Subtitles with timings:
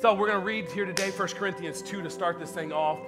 [0.00, 3.00] So we're going to read here today 1 Corinthians 2 to start this thing off.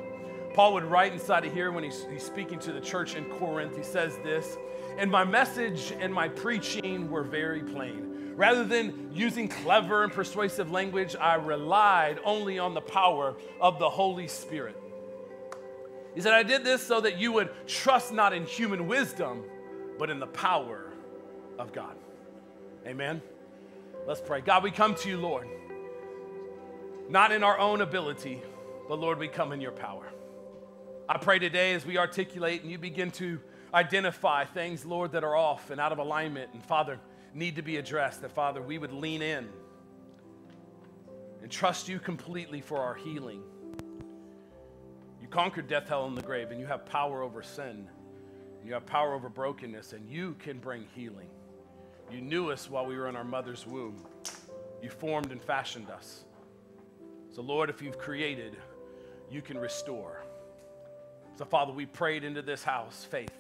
[0.55, 3.77] Paul would write inside of here when he's, he's speaking to the church in Corinth.
[3.77, 4.59] He says this,
[4.99, 8.33] and my message and my preaching were very plain.
[8.35, 13.89] Rather than using clever and persuasive language, I relied only on the power of the
[13.89, 14.77] Holy Spirit.
[16.17, 19.45] He said, I did this so that you would trust not in human wisdom,
[19.97, 20.91] but in the power
[21.57, 21.95] of God.
[22.85, 23.23] Amen.
[24.09, 24.41] Let's pray.
[24.41, 25.47] God, we come to you, Lord,
[27.11, 28.41] not in our own ability,
[28.89, 30.13] but Lord, we come in your power.
[31.09, 33.41] I pray today as we articulate and you begin to
[33.75, 37.01] identify things, Lord, that are off and out of alignment and, Father,
[37.35, 39.49] need to be addressed, that, Father, we would lean in
[41.43, 43.43] and trust you completely for our healing.
[45.21, 47.89] You conquered death, hell, and the grave, and you have power over sin.
[48.65, 51.29] You have power over brokenness, and you can bring healing.
[52.09, 54.07] You knew us while we were in our mother's womb.
[54.81, 56.25] You formed and fashioned us.
[57.33, 58.57] So, Lord, if you've created,
[59.31, 60.25] you can restore.
[61.37, 63.33] So, Father, we prayed into this house faith.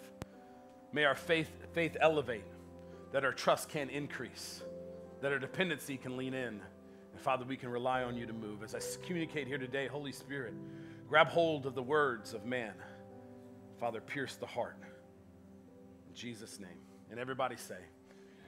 [0.92, 2.44] May our faith, faith elevate,
[3.12, 4.62] that our trust can increase,
[5.20, 6.60] that our dependency can lean in.
[7.12, 8.62] And, Father, we can rely on you to move.
[8.62, 10.54] As I communicate here today, Holy Spirit,
[11.08, 12.74] grab hold of the words of man.
[13.78, 14.76] Father, pierce the heart.
[16.08, 16.70] In Jesus' name.
[17.10, 17.78] And everybody say,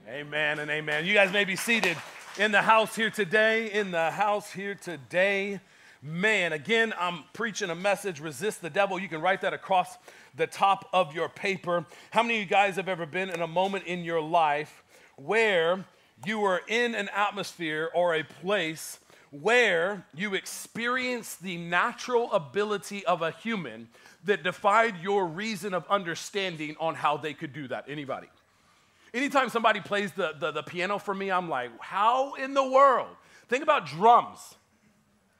[0.07, 1.05] Amen and amen.
[1.05, 1.97] You guys may be seated
[2.37, 3.71] in the house here today.
[3.71, 5.59] In the house here today.
[6.01, 8.99] Man, again, I'm preaching a message resist the devil.
[8.99, 9.97] You can write that across
[10.35, 11.85] the top of your paper.
[12.11, 14.83] How many of you guys have ever been in a moment in your life
[15.15, 15.85] where
[16.25, 23.21] you were in an atmosphere or a place where you experienced the natural ability of
[23.21, 23.87] a human
[24.25, 27.85] that defied your reason of understanding on how they could do that?
[27.87, 28.27] Anybody?
[29.13, 33.15] Anytime somebody plays the, the, the, piano for me, I'm like, how in the world?
[33.47, 34.55] Think about drums.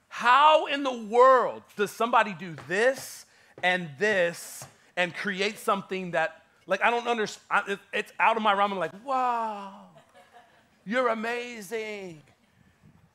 [0.10, 3.26] How in the world does somebody do this
[3.64, 4.64] and this
[4.96, 7.80] and create something that, like, I don't understand?
[7.92, 8.74] It's out of my realm.
[8.74, 9.88] I'm like, wow,
[10.86, 12.22] you're amazing.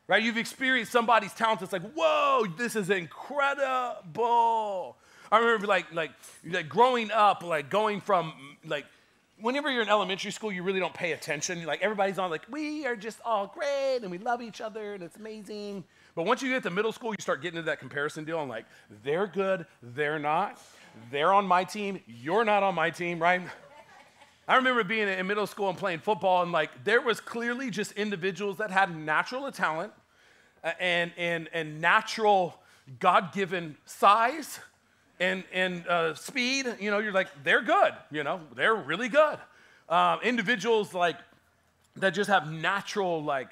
[0.08, 0.22] Right?
[0.22, 1.62] You've experienced somebody's talent.
[1.62, 4.96] It's like, whoa, this is incredible.
[5.30, 6.10] I remember like, like,
[6.44, 8.32] like growing up, like going from
[8.64, 8.86] like
[9.40, 11.64] whenever you're in elementary school, you really don't pay attention.
[11.64, 15.02] Like everybody's on like, we are just all great and we love each other and
[15.02, 15.84] it's amazing.
[16.14, 18.48] But once you get to middle school, you start getting into that comparison deal and
[18.48, 18.66] like,
[19.04, 20.60] they're good, they're not.
[21.10, 23.42] They're on my team, you're not on my team, right?
[24.48, 27.92] I remember being in middle school and playing football, and like there was clearly just
[27.92, 29.92] individuals that had natural talent
[30.64, 32.58] uh, and, and, and natural
[32.98, 34.58] God given size
[35.20, 39.38] and, and uh, speed, you know, you're like, they're good, you know, they're really good.
[39.88, 41.16] Um, individuals like
[41.96, 43.50] that just have natural like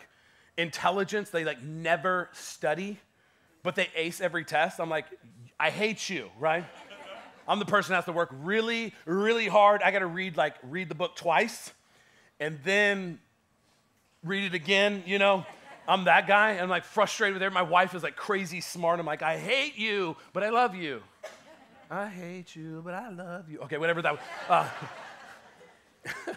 [0.56, 2.98] intelligence, they like never study,
[3.62, 4.80] but they ace every test.
[4.80, 5.06] I'm like,
[5.58, 6.64] I hate you, right?
[7.48, 9.82] I'm the person that has to work really, really hard.
[9.82, 11.72] I got to read like read the book twice,
[12.40, 13.20] and then
[14.24, 15.04] read it again.
[15.06, 15.46] You know,
[15.88, 16.52] I'm that guy.
[16.52, 17.52] I'm like frustrated with it.
[17.52, 18.98] My wife is like crazy smart.
[18.98, 21.02] I'm like, I hate you, but I love you.
[21.90, 23.60] I hate you, but I love you.
[23.60, 24.20] Okay, whatever that was.
[24.48, 24.68] Uh,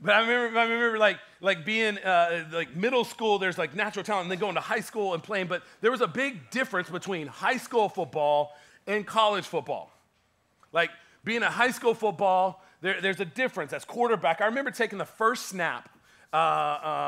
[0.00, 4.04] but I remember, I remember like, like being uh, like middle school, there's like natural
[4.04, 5.46] talent, and then going to high school and playing.
[5.46, 8.56] But there was a big difference between high school football
[8.88, 9.92] and college football.
[10.72, 10.90] Like
[11.22, 13.72] being a high school football, there, there's a difference.
[13.72, 15.88] As quarterback, I remember taking the first snap
[16.32, 16.36] uh,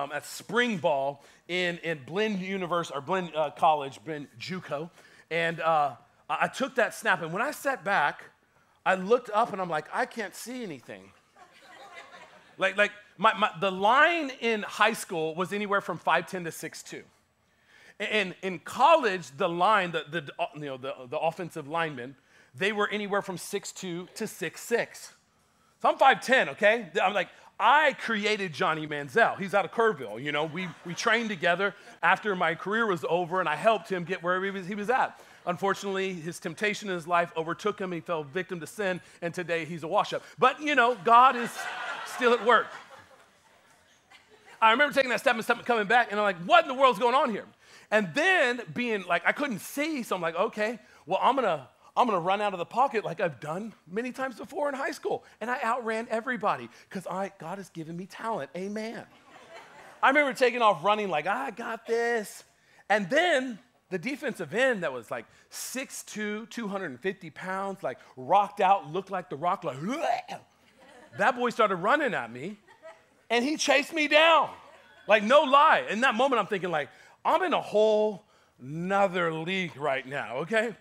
[0.04, 4.88] um, at spring ball in, in Blinn University, or Blinn uh, College, Blinn JUCO.
[5.32, 5.94] And uh,
[6.40, 8.24] I took that snap, and when I sat back,
[8.86, 11.10] I looked up and I'm like, I can't see anything.
[12.58, 17.02] like, like my, my, the line in high school was anywhere from 5'10 to 6'2.
[17.98, 22.16] And in college, the line, the, the, uh, you know, the, the offensive linemen,
[22.54, 25.12] they were anywhere from 6'2 to 6'6.
[25.82, 26.88] So I'm 5'10, okay?
[27.02, 27.28] I'm like,
[27.60, 29.38] I created Johnny Manziel.
[29.38, 30.20] He's out of Kerrville.
[30.22, 34.04] You know, we, we trained together after my career was over, and I helped him
[34.04, 35.20] get where he was, he was at.
[35.44, 37.92] Unfortunately, his temptation in his life overtook him.
[37.92, 40.22] He fell victim to sin, and today he's a wash up.
[40.38, 41.50] But, you know, God is
[42.06, 42.66] still at work.
[44.62, 46.74] I remember taking that step and step coming back, and I'm like, what in the
[46.74, 47.44] world's going on here?
[47.90, 52.06] And then being like, I couldn't see, so I'm like, okay, well, I'm gonna, I'm
[52.06, 55.24] gonna run out of the pocket like I've done many times before in high school.
[55.40, 58.50] And I outran everybody because I God has given me talent.
[58.56, 59.04] Amen.
[60.02, 62.44] I remember taking off running like, I got this.
[62.88, 63.58] And then
[63.90, 69.36] the defensive end that was like 6'2, 250 pounds, like rocked out, looked like the
[69.36, 69.76] rock, like,
[71.18, 72.56] that boy started running at me
[73.28, 74.50] and he chased me down.
[75.06, 75.84] Like, no lie.
[75.90, 76.88] In that moment, I'm thinking, like,
[77.24, 78.24] I'm in a whole
[78.60, 80.76] another league right now, okay?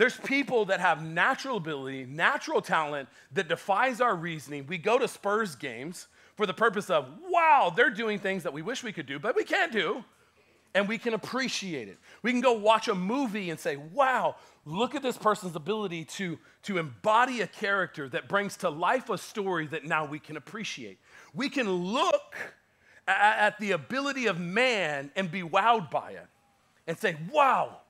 [0.00, 4.64] There's people that have natural ability, natural talent that defies our reasoning.
[4.66, 8.62] We go to Spurs games for the purpose of, wow, they're doing things that we
[8.62, 10.02] wish we could do, but we can't do.
[10.74, 11.98] And we can appreciate it.
[12.22, 16.38] We can go watch a movie and say, wow, look at this person's ability to,
[16.62, 20.98] to embody a character that brings to life a story that now we can appreciate.
[21.34, 22.36] We can look
[23.06, 26.26] at, at the ability of man and be wowed by it
[26.86, 27.80] and say, wow,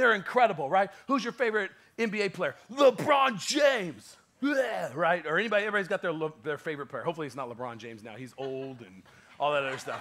[0.00, 0.90] they're incredible, right?
[1.06, 2.54] Who's your favorite NBA player?
[2.72, 5.26] LeBron James, yeah, right?
[5.26, 6.12] Or anybody, everybody's got their,
[6.42, 7.02] their favorite player.
[7.02, 8.16] Hopefully it's not LeBron James now.
[8.16, 9.02] He's old and
[9.38, 10.00] all that other stuff.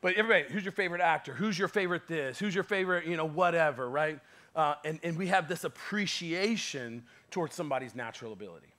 [0.00, 1.34] But everybody, who's your favorite actor?
[1.34, 2.38] Who's your favorite this?
[2.38, 4.20] Who's your favorite, you know, whatever, right?
[4.54, 8.72] Uh, and, and we have this appreciation towards somebody's natural ability.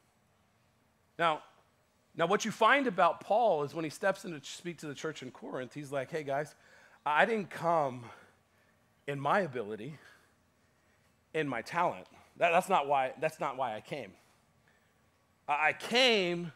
[1.20, 1.42] Now,
[2.18, 4.96] now, what you find about Paul is when he steps in to speak to the
[4.96, 6.56] church in Corinth, he's like, hey guys,
[7.06, 8.06] I didn't come
[9.08, 9.98] in my ability,
[11.34, 12.08] in my talent.
[12.38, 14.12] That, that's, not why, that's not why I came.
[15.48, 16.52] I came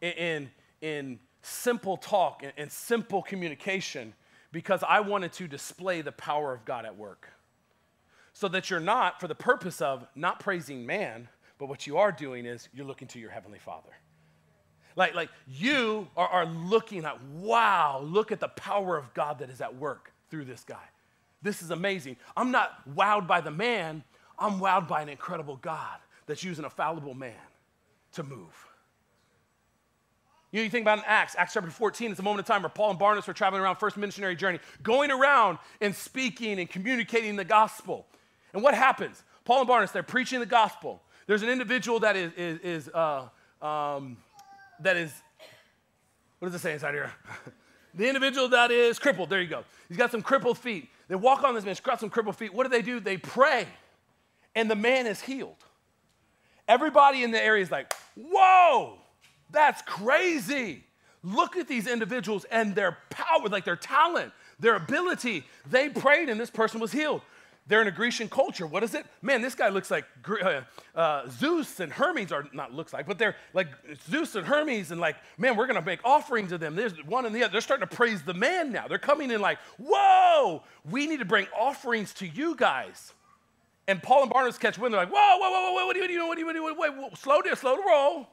[0.00, 0.50] in, in,
[0.80, 4.14] in simple talk and, simple communication
[4.52, 7.28] because I wanted to display the power of God at work.
[8.32, 11.28] So that you're not, for the purpose of not praising man,
[11.58, 13.90] but what you are doing is you're looking to your Heavenly Father.
[14.96, 19.50] Like, like you are, are looking at, wow, look at the power of God that
[19.50, 20.82] is at work through this guy.
[21.42, 22.16] This is amazing.
[22.36, 24.04] I'm not wowed by the man,
[24.38, 27.34] I'm wowed by an incredible God that's using a fallible man
[28.12, 28.68] to move.
[30.52, 32.62] You, know, you think about in Acts, Acts chapter 14, it's a moment of time
[32.62, 36.68] where Paul and Barnabas were traveling around first missionary journey, going around and speaking and
[36.68, 38.06] communicating the gospel.
[38.52, 39.24] And what happens?
[39.44, 41.02] Paul and Barnabas, they're preaching the gospel.
[41.26, 43.28] There's an individual that is, is, is uh,
[43.62, 44.18] um,
[44.80, 45.12] that is,
[46.38, 47.12] what does it say inside here?
[47.94, 49.64] the individual that is crippled, there you go.
[49.88, 50.88] He's got some crippled feet.
[51.08, 52.54] They walk on this man, he's got some crippled feet.
[52.54, 53.00] What do they do?
[53.00, 53.66] They pray,
[54.54, 55.56] and the man is healed.
[56.68, 58.98] Everybody in the area is like, whoa,
[59.50, 60.84] that's crazy.
[61.22, 65.44] Look at these individuals and their power, like their talent, their ability.
[65.70, 67.22] They prayed, and this person was healed.
[67.66, 68.66] They're in a Grecian culture.
[68.66, 69.06] What is it?
[69.22, 70.62] Man, this guy looks like uh,
[70.96, 73.68] uh, Zeus and Hermes, are not looks like, but they're like
[74.08, 76.74] Zeus and Hermes, and like, man, we're gonna make offerings to them.
[76.74, 77.52] There's one and the other.
[77.52, 78.88] They're starting to praise the man now.
[78.88, 83.12] They're coming in like, whoa, we need to bring offerings to you guys.
[83.86, 84.94] And Paul and Barnabas catch wind.
[84.94, 86.26] They're like, whoa, whoa, whoa, whoa, what do you do?
[86.26, 86.64] What do you do?
[86.64, 88.28] Wait, wait, slow down, slow to roll.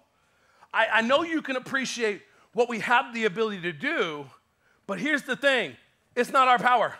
[0.73, 2.21] I, I know you can appreciate
[2.53, 4.25] what we have the ability to do,
[4.87, 5.75] but here's the thing
[6.15, 6.95] it's not our power.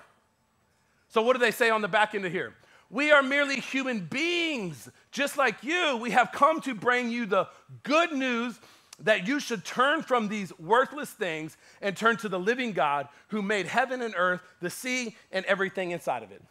[1.10, 2.54] So, what do they say on the back end of here?
[2.90, 5.98] We are merely human beings, just like you.
[5.98, 7.48] We have come to bring you the
[7.84, 8.60] good news
[9.02, 13.42] that you should turn from these worthless things and turn to the living God who
[13.42, 16.42] made heaven and earth, the sea, and everything inside of it.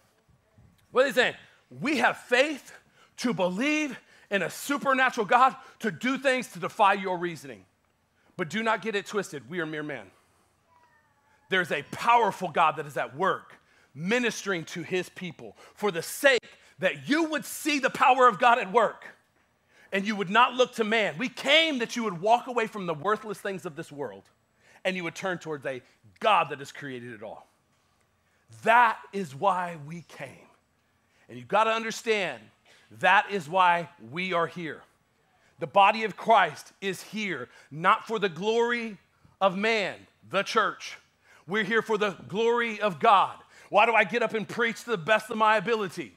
[0.92, 1.34] What are they saying?
[1.80, 2.72] We have faith
[3.18, 3.98] to believe
[4.30, 7.64] in a supernatural God to do things to defy your reasoning.
[8.36, 9.50] But do not get it twisted.
[9.50, 10.06] We are mere men.
[11.50, 13.57] There's a powerful God that is at work
[13.98, 16.42] ministering to his people for the sake
[16.78, 19.04] that you would see the power of God at work
[19.92, 21.16] and you would not look to man.
[21.18, 24.22] We came that you would walk away from the worthless things of this world
[24.84, 25.82] and you would turn towards a
[26.20, 27.48] God that has created it all.
[28.62, 30.46] That is why we came.
[31.28, 32.40] And you've got to understand
[33.00, 34.82] that is why we are here.
[35.58, 38.96] The body of Christ is here, not for the glory
[39.40, 39.96] of man,
[40.30, 40.98] the church.
[41.46, 43.36] We're here for the glory of God.
[43.70, 46.16] Why do I get up and preach to the best of my ability?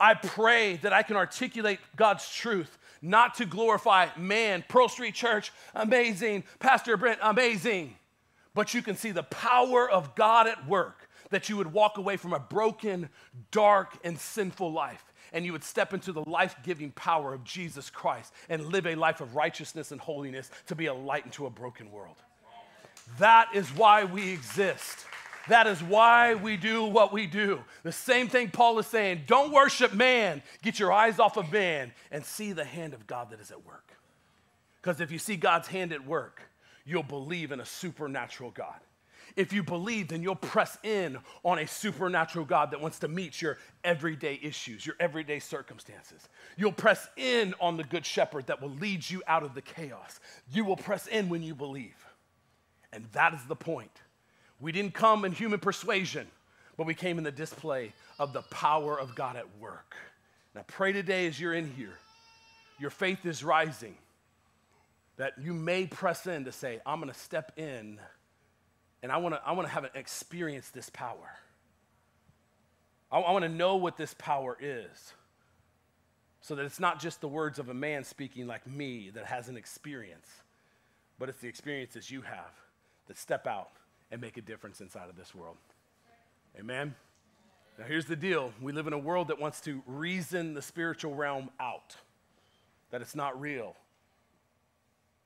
[0.00, 4.64] I pray that I can articulate God's truth, not to glorify man.
[4.68, 6.44] Pearl Street Church, amazing.
[6.58, 7.96] Pastor Brent, amazing.
[8.54, 12.16] But you can see the power of God at work, that you would walk away
[12.16, 13.08] from a broken,
[13.50, 17.90] dark, and sinful life, and you would step into the life giving power of Jesus
[17.90, 21.50] Christ and live a life of righteousness and holiness to be a light into a
[21.50, 22.16] broken world.
[23.18, 25.06] That is why we exist.
[25.48, 27.62] That is why we do what we do.
[27.82, 31.92] The same thing Paul is saying don't worship man, get your eyes off of man
[32.10, 33.92] and see the hand of God that is at work.
[34.80, 36.42] Because if you see God's hand at work,
[36.84, 38.80] you'll believe in a supernatural God.
[39.36, 43.42] If you believe, then you'll press in on a supernatural God that wants to meet
[43.42, 46.28] your everyday issues, your everyday circumstances.
[46.56, 50.20] You'll press in on the good shepherd that will lead you out of the chaos.
[50.52, 51.96] You will press in when you believe.
[52.92, 53.90] And that is the point.
[54.60, 56.26] We didn't come in human persuasion,
[56.76, 59.94] but we came in the display of the power of God at work.
[60.54, 61.98] And I pray today as you're in here,
[62.78, 63.96] your faith is rising,
[65.16, 67.98] that you may press in to say, I'm going to step in
[69.04, 71.36] and I want to I want to have an experience this power.
[73.12, 75.12] I, I want to know what this power is
[76.40, 79.50] so that it's not just the words of a man speaking like me that has
[79.50, 80.26] an experience,
[81.18, 82.50] but it's the experiences you have
[83.06, 83.72] that step out
[84.14, 85.56] and make a difference inside of this world.
[86.56, 86.94] Amen?
[87.76, 91.16] Now, here's the deal we live in a world that wants to reason the spiritual
[91.16, 91.96] realm out,
[92.92, 93.74] that it's not real,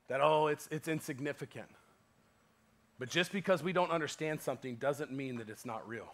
[0.08, 1.68] that, oh, it's, it's insignificant.
[2.98, 6.08] But just because we don't understand something doesn't mean that it's not real.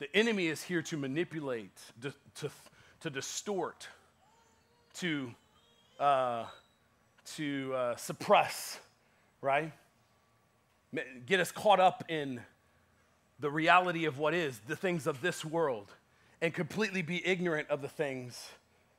[0.00, 2.50] The enemy is here to manipulate, to, to,
[3.02, 3.86] to distort,
[4.94, 5.30] to,
[6.00, 6.46] uh,
[7.36, 8.80] to uh, suppress,
[9.40, 9.72] right?
[11.26, 12.40] Get us caught up in
[13.40, 15.90] the reality of what is, the things of this world,
[16.40, 18.48] and completely be ignorant of the things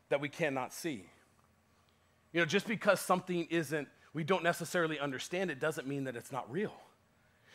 [0.10, 1.06] that we cannot see.
[2.34, 6.32] You know, just because something isn't, we don't necessarily understand it, doesn't mean that it's
[6.32, 6.74] not real.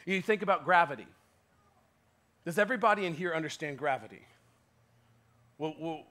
[0.07, 1.07] You think about gravity.
[2.45, 4.23] Does everybody in here understand gravity?
[5.59, 6.05] Well, well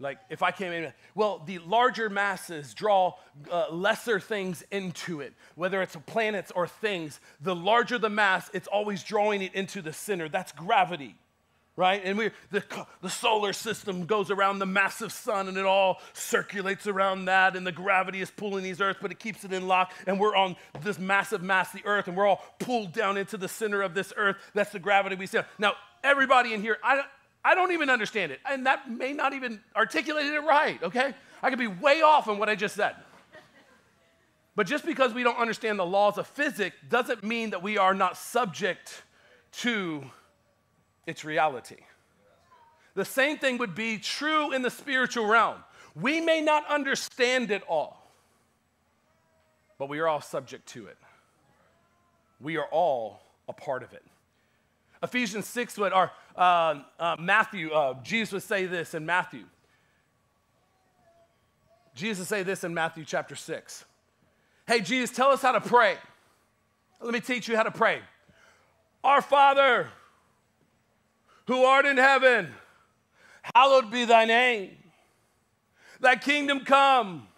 [0.00, 3.14] like if I came in, well, the larger masses draw
[3.50, 7.20] uh, lesser things into it, whether it's planets or things.
[7.40, 10.28] The larger the mass, it's always drawing it into the center.
[10.28, 11.14] That's gravity,
[11.76, 12.02] right?
[12.04, 12.64] And we the,
[13.02, 17.64] the solar system goes around the massive sun and it all circulates around that, and
[17.64, 19.92] the gravity is pulling these earth, but it keeps it in lock.
[20.08, 23.48] And we're on this massive mass, the earth, and we're all pulled down into the
[23.48, 24.36] center of this earth.
[24.54, 25.38] That's the gravity we see.
[25.56, 27.04] Now, everybody in here, I,
[27.44, 28.40] I don't even understand it.
[28.48, 31.14] And that may not even articulate it right, okay?
[31.42, 32.94] I could be way off on what I just said.
[34.56, 37.92] But just because we don't understand the laws of physics doesn't mean that we are
[37.92, 39.02] not subject
[39.58, 40.04] to
[41.06, 41.76] its reality.
[42.94, 45.56] The same thing would be true in the spiritual realm.
[45.94, 48.10] We may not understand it all,
[49.78, 50.96] but we are all subject to it.
[52.40, 54.02] We are all a part of it.
[55.04, 59.44] Ephesians 6 would, or uh, uh, Matthew, uh, Jesus would say this in Matthew.
[61.94, 63.84] Jesus would say this in Matthew chapter 6.
[64.66, 65.96] Hey, Jesus, tell us how to pray.
[67.00, 68.00] Let me teach you how to pray.
[69.04, 69.88] Our Father,
[71.46, 72.48] who art in heaven,
[73.54, 74.70] hallowed be thy name.
[76.00, 77.28] Thy kingdom come,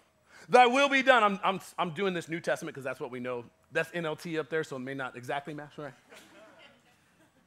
[0.47, 1.21] thy will be done.
[1.23, 3.43] I'm, I'm, I'm doing this New Testament because that's what we know.
[3.73, 5.93] That's NLT up there, so it may not exactly match, right?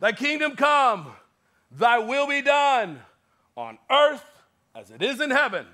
[0.01, 1.13] Thy kingdom come,
[1.71, 3.01] thy will be done
[3.55, 4.25] on earth
[4.75, 5.67] as it is in heaven.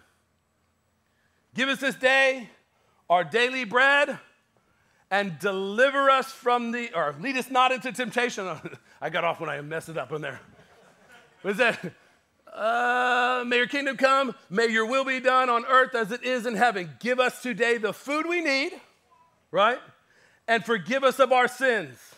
[1.55, 2.51] Give us this day
[3.09, 4.19] our daily bread
[5.13, 8.49] and deliver us from the, or lead us not into temptation.
[9.01, 10.41] I got off when I messed it up in there.
[11.43, 11.93] What is that?
[12.53, 16.47] Uh, may your kingdom come, may your will be done on earth as it is
[16.47, 16.91] in heaven.
[16.99, 18.73] Give us today the food we need,
[19.53, 19.79] right?
[20.49, 22.16] And forgive us of our sins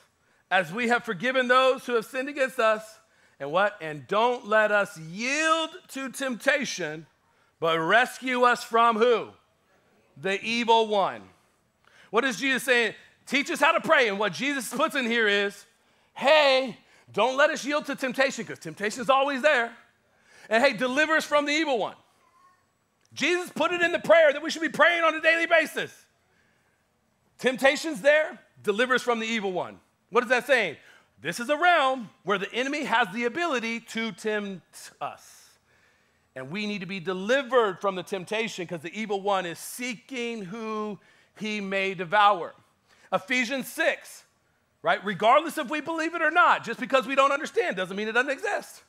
[0.50, 2.82] as we have forgiven those who have sinned against us.
[3.40, 3.76] And what?
[3.80, 7.06] And don't let us yield to temptation,
[7.60, 9.28] but rescue us from who?
[10.16, 11.22] The evil one.
[12.10, 12.94] What is Jesus saying?
[13.26, 14.08] Teach us how to pray.
[14.08, 15.66] And what Jesus puts in here is,
[16.14, 16.76] hey,
[17.12, 19.72] don't let us yield to temptation because temptation is always there.
[20.48, 21.94] And hey, deliver us from the evil one.
[23.12, 25.92] Jesus put it in the prayer that we should be praying on a daily basis.
[27.38, 29.78] Temptation's there, deliver us from the evil one.
[30.10, 30.76] What is that saying?
[31.20, 35.48] This is a realm where the enemy has the ability to tempt us.
[36.36, 40.44] And we need to be delivered from the temptation because the evil one is seeking
[40.44, 40.98] who
[41.38, 42.54] he may devour.
[43.12, 44.24] Ephesians 6,
[44.82, 45.04] right?
[45.04, 48.12] Regardless if we believe it or not, just because we don't understand doesn't mean it
[48.12, 48.82] doesn't exist.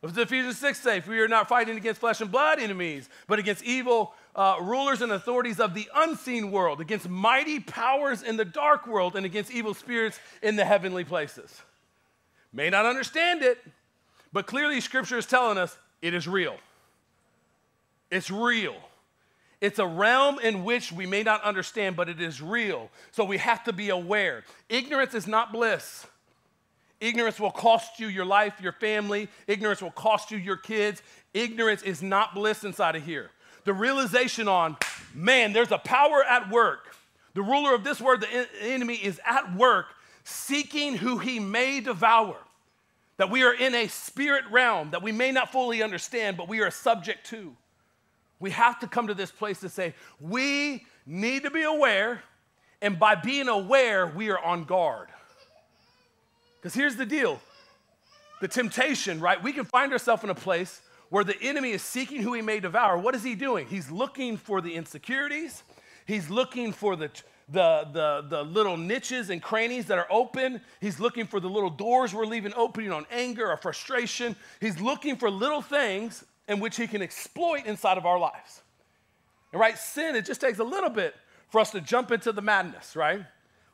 [0.00, 0.98] What does Ephesians 6 say?
[0.98, 5.02] If we are not fighting against flesh and blood enemies, but against evil uh, rulers
[5.02, 9.50] and authorities of the unseen world, against mighty powers in the dark world, and against
[9.50, 11.60] evil spirits in the heavenly places.
[12.52, 13.58] May not understand it,
[14.32, 16.56] but clearly Scripture is telling us it is real.
[18.12, 18.76] It's real.
[19.60, 22.90] It's a realm in which we may not understand, but it is real.
[23.10, 24.44] So we have to be aware.
[24.68, 26.06] Ignorance is not bliss.
[27.00, 29.28] Ignorance will cost you your life, your family.
[29.48, 31.02] Ignorance will cost you your kids.
[31.34, 33.32] Ignorance is not bliss inside of here
[33.68, 34.78] the realization on,
[35.14, 36.96] man, there's a power at work.
[37.34, 39.88] The ruler of this world, the enemy, is at work
[40.24, 42.38] seeking who he may devour.
[43.18, 46.60] That we are in a spirit realm that we may not fully understand, but we
[46.60, 47.54] are subject to.
[48.40, 52.22] We have to come to this place to say, we need to be aware,
[52.80, 55.08] and by being aware, we are on guard.
[56.56, 57.38] Because here's the deal
[58.40, 59.42] the temptation, right?
[59.42, 62.60] We can find ourselves in a place where the enemy is seeking who he may
[62.60, 63.66] devour, what is he doing?
[63.66, 65.62] He's looking for the insecurities,
[66.06, 67.10] he's looking for the,
[67.48, 70.60] the, the, the little niches and crannies that are open.
[70.80, 74.36] He's looking for the little doors we're leaving opening on anger or frustration.
[74.60, 78.62] He's looking for little things in which he can exploit inside of our lives.
[79.52, 81.14] And right, sin, it just takes a little bit
[81.48, 83.24] for us to jump into the madness, right?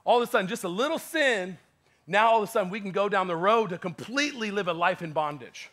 [0.04, 1.58] All of a sudden, just a little sin,
[2.06, 4.72] now all of a sudden we can go down the road to completely live a
[4.72, 5.70] life in bondage.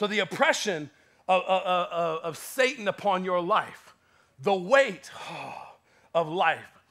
[0.00, 0.88] So the oppression
[1.28, 3.94] of, of, of, Satan upon your life,
[4.40, 5.10] the weight
[6.14, 6.82] of life,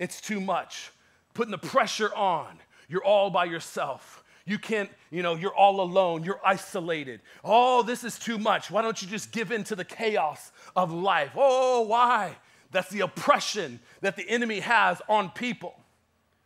[0.00, 0.90] it's too much.
[1.34, 4.24] Putting the pressure on, you're all by yourself.
[4.44, 7.20] You can't, you know, you're all alone, you're isolated.
[7.44, 8.72] Oh, this is too much.
[8.72, 11.30] Why don't you just give in to the chaos of life?
[11.36, 12.38] Oh, why?
[12.72, 15.76] That's the oppression that the enemy has on people.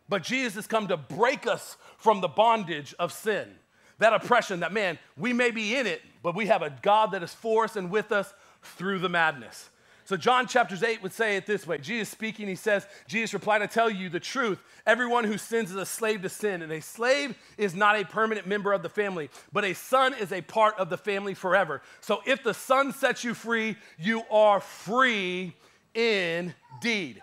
[0.07, 3.55] But Jesus has come to break us from the bondage of sin.
[3.99, 7.23] That oppression, that man, we may be in it, but we have a God that
[7.23, 9.69] is for us and with us through the madness.
[10.05, 13.61] So, John chapters 8 would say it this way Jesus speaking, he says, Jesus replied,
[13.61, 14.59] I tell you the truth.
[14.85, 18.45] Everyone who sins is a slave to sin, and a slave is not a permanent
[18.45, 21.81] member of the family, but a son is a part of the family forever.
[22.01, 25.55] So, if the son sets you free, you are free
[25.95, 27.21] indeed.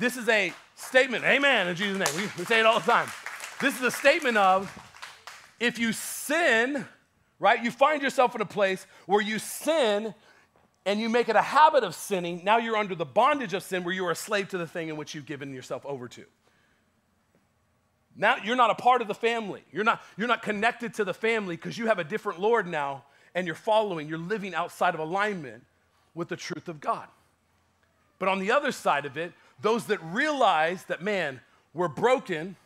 [0.00, 2.20] This is a statement, amen, in Jesus' name.
[2.20, 3.08] We, we say it all the time.
[3.60, 4.70] This is a statement of
[5.60, 6.86] if you sin,
[7.38, 10.14] right, you find yourself in a place where you sin
[10.84, 13.82] and you make it a habit of sinning, now you're under the bondage of sin
[13.82, 16.24] where you are a slave to the thing in which you've given yourself over to.
[18.16, 19.62] Now you're not a part of the family.
[19.72, 23.04] You're not, you're not connected to the family because you have a different Lord now
[23.34, 25.62] and you're following, you're living outside of alignment
[26.14, 27.06] with the truth of God.
[28.18, 31.40] But on the other side of it, those that realize that, man,
[31.74, 32.56] we're broken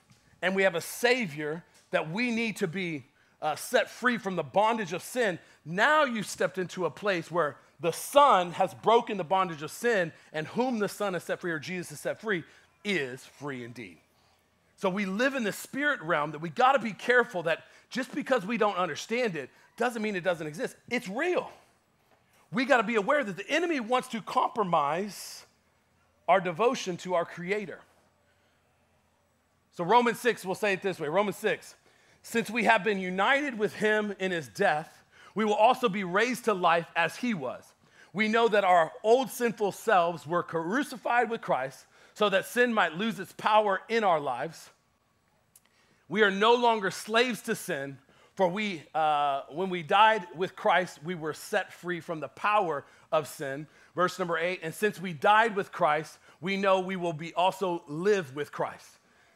[0.42, 3.04] and we have a Savior that we need to be
[3.42, 7.56] uh, set free from the bondage of sin, now you've stepped into a place where
[7.80, 11.50] the Son has broken the bondage of sin, and whom the Son has set free,
[11.50, 12.44] or Jesus has set free,
[12.84, 13.98] is free indeed.
[14.76, 18.14] So we live in the spirit realm that we got to be careful that just
[18.14, 20.76] because we don't understand it doesn't mean it doesn't exist.
[20.90, 21.50] It's real
[22.52, 25.46] we got to be aware that the enemy wants to compromise
[26.28, 27.80] our devotion to our Creator.
[29.72, 31.74] So, Romans 6 will say it this way Romans 6
[32.22, 35.04] Since we have been united with him in his death,
[35.34, 37.64] we will also be raised to life as he was.
[38.12, 42.94] We know that our old sinful selves were crucified with Christ so that sin might
[42.94, 44.70] lose its power in our lives.
[46.08, 47.98] We are no longer slaves to sin
[48.40, 52.86] for we, uh, when we died with Christ, we were set free from the power
[53.12, 53.66] of sin.
[53.94, 57.82] Verse number eight, and since we died with Christ, we know we will be also
[57.86, 58.86] live with Christ.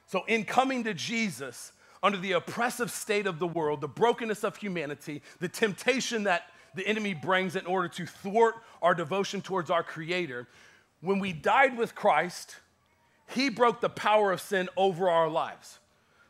[0.06, 1.72] So, in coming to Jesus,
[2.04, 6.86] under the oppressive state of the world, the brokenness of humanity, the temptation that the
[6.86, 10.46] enemy brings in order to thwart our devotion towards our Creator,
[11.00, 12.56] when we died with Christ,
[13.28, 15.78] He broke the power of sin over our lives.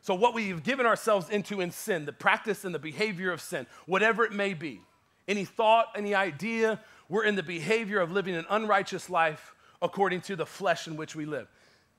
[0.01, 3.67] So, what we've given ourselves into in sin, the practice and the behavior of sin,
[3.85, 4.79] whatever it may be,
[5.27, 10.37] any thought, any idea, we're in the behavior of living an unrighteous life according to
[10.37, 11.47] the flesh in which we live.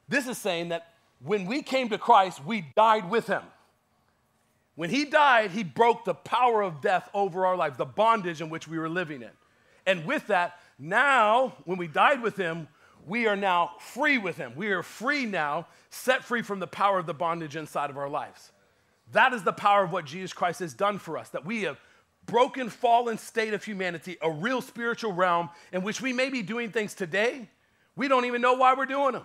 [0.08, 3.42] This is saying that when we came to Christ, we died with him.
[4.76, 8.50] When he died, he broke the power of death over our life, the bondage in
[8.50, 9.30] which we were living in.
[9.86, 12.68] And with that, now, when we died with him,
[13.06, 14.52] we are now free with him.
[14.54, 18.08] We are free now, set free from the power of the bondage inside of our
[18.08, 18.52] lives.
[19.12, 21.80] That is the power of what Jesus Christ has done for us, that we have
[22.26, 26.70] broken, fallen state of humanity, a real spiritual realm in which we may be doing
[26.70, 27.48] things today.
[27.94, 29.24] We don't even know why we're doing them.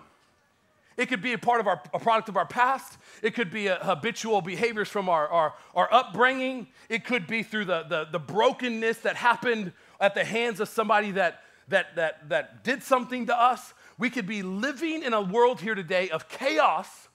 [1.02, 2.96] It could be a part of our a product of our past.
[3.22, 6.68] It could be a, habitual behaviors from our, our, our upbringing.
[6.88, 11.10] It could be through the, the, the brokenness that happened at the hands of somebody
[11.10, 13.74] that that, that, that did something to us.
[13.98, 17.08] We could be living in a world here today of chaos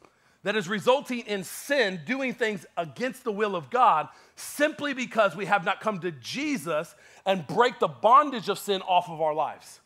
[0.43, 5.45] that is resulting in sin, doing things against the will of God, simply because we
[5.45, 6.93] have not come to Jesus
[7.25, 9.79] and break the bondage of sin off of our lives.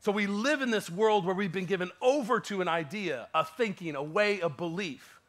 [0.00, 3.44] So we live in this world where we've been given over to an idea, a
[3.44, 5.20] thinking, a way of belief.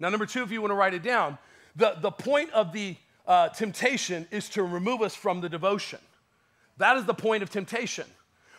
[0.00, 1.36] Now, number two, if you want to write it down,
[1.76, 5.98] the, the point of the uh, temptation is to remove us from the devotion.
[6.78, 8.06] That is the point of temptation.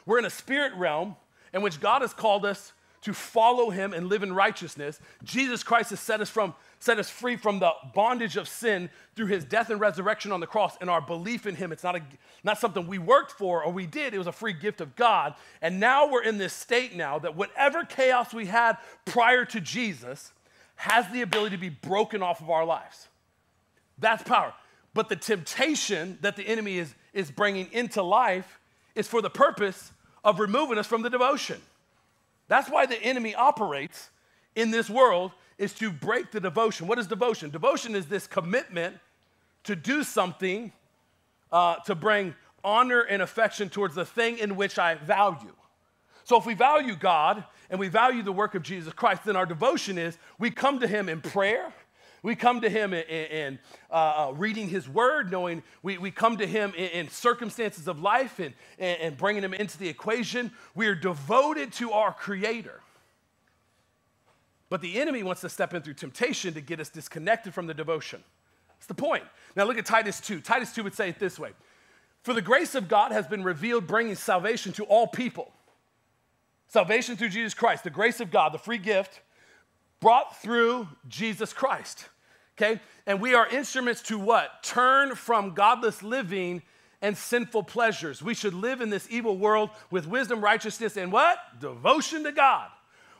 [0.05, 1.15] We're in a spirit realm
[1.53, 4.99] in which God has called us to follow him and live in righteousness.
[5.23, 9.27] Jesus Christ has set us from set us free from the bondage of sin through
[9.27, 11.71] his death and resurrection on the cross and our belief in him.
[11.71, 12.01] It's not, a,
[12.43, 15.33] not something we worked for or we did, it was a free gift of God.
[15.61, 20.31] And now we're in this state now that whatever chaos we had prior to Jesus
[20.75, 23.07] has the ability to be broken off of our lives.
[23.97, 24.53] That's power.
[24.93, 28.59] But the temptation that the enemy is is bringing into life
[28.93, 29.91] is for the purpose
[30.23, 31.59] of removing us from the devotion.
[32.47, 34.11] That's why the enemy operates
[34.55, 36.87] in this world is to break the devotion.
[36.87, 37.49] What is devotion?
[37.49, 38.97] Devotion is this commitment
[39.63, 40.71] to do something
[41.51, 45.53] uh, to bring honor and affection towards the thing in which I value.
[46.23, 49.45] So if we value God and we value the work of Jesus Christ, then our
[49.45, 51.73] devotion is we come to Him in prayer.
[52.23, 56.37] We come to Him in, in uh, uh, reading His Word, knowing we, we come
[56.37, 60.51] to Him in, in circumstances of life and, and, and bringing Him into the equation.
[60.75, 62.81] We are devoted to our Creator.
[64.69, 67.73] But the enemy wants to step in through temptation to get us disconnected from the
[67.73, 68.23] devotion.
[68.69, 69.23] That's the point.
[69.55, 70.41] Now look at Titus 2.
[70.41, 71.51] Titus 2 would say it this way
[72.23, 75.51] For the grace of God has been revealed, bringing salvation to all people.
[76.67, 79.21] Salvation through Jesus Christ, the grace of God, the free gift
[80.01, 82.09] brought through Jesus Christ.
[82.57, 82.81] Okay?
[83.05, 84.63] And we are instruments to what?
[84.63, 86.61] Turn from godless living
[87.01, 88.21] and sinful pleasures.
[88.21, 91.37] We should live in this evil world with wisdom, righteousness, and what?
[91.59, 92.69] Devotion to God.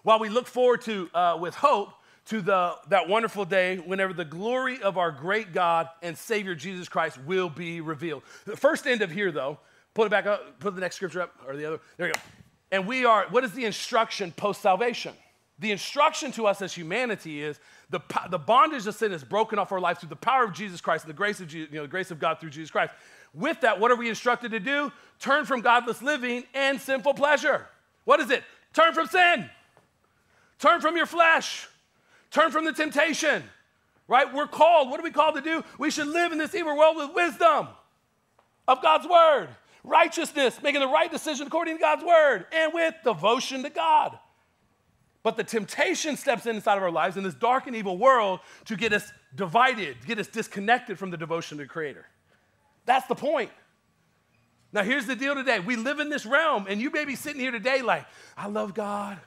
[0.07, 1.91] While we look forward to, uh, with hope,
[2.27, 6.87] to the, that wonderful day whenever the glory of our great God and Savior Jesus
[6.87, 8.23] Christ will be revealed.
[8.45, 9.59] The first end of here, though,
[9.93, 11.81] put it back up, put the next scripture up, or the other.
[11.97, 12.21] There you go.
[12.71, 15.13] And we are, what is the instruction post salvation?
[15.59, 19.73] The instruction to us as humanity is the, the bondage of sin is broken off
[19.73, 21.83] our life through the power of Jesus Christ and the grace of, Jesus, you know,
[21.83, 22.93] the grace of God through Jesus Christ.
[23.33, 24.89] With that, what are we instructed to do?
[25.19, 27.67] Turn from godless living and sinful pleasure.
[28.05, 28.45] What is it?
[28.71, 29.49] Turn from sin.
[30.59, 31.67] Turn from your flesh.
[32.29, 33.43] Turn from the temptation,
[34.07, 34.33] right?
[34.33, 35.63] We're called, what are we called to do?
[35.79, 37.69] We should live in this evil world with wisdom
[38.67, 39.47] of God's word,
[39.83, 44.19] righteousness, making the right decision according to God's word, and with devotion to God.
[45.23, 48.75] But the temptation steps inside of our lives in this dark and evil world to
[48.75, 52.05] get us divided, to get us disconnected from the devotion to the Creator.
[52.85, 53.51] That's the point.
[54.73, 55.59] Now, here's the deal today.
[55.59, 58.73] We live in this realm, and you may be sitting here today like, I love
[58.73, 59.17] God.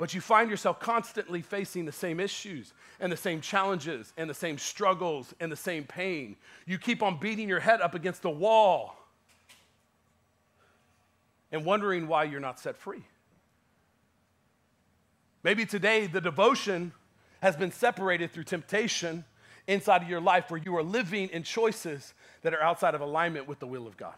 [0.00, 4.34] But you find yourself constantly facing the same issues and the same challenges and the
[4.34, 6.36] same struggles and the same pain.
[6.64, 8.96] You keep on beating your head up against the wall
[11.52, 13.04] and wondering why you're not set free.
[15.42, 16.92] Maybe today the devotion
[17.42, 19.26] has been separated through temptation
[19.66, 23.46] inside of your life where you are living in choices that are outside of alignment
[23.46, 24.16] with the will of God.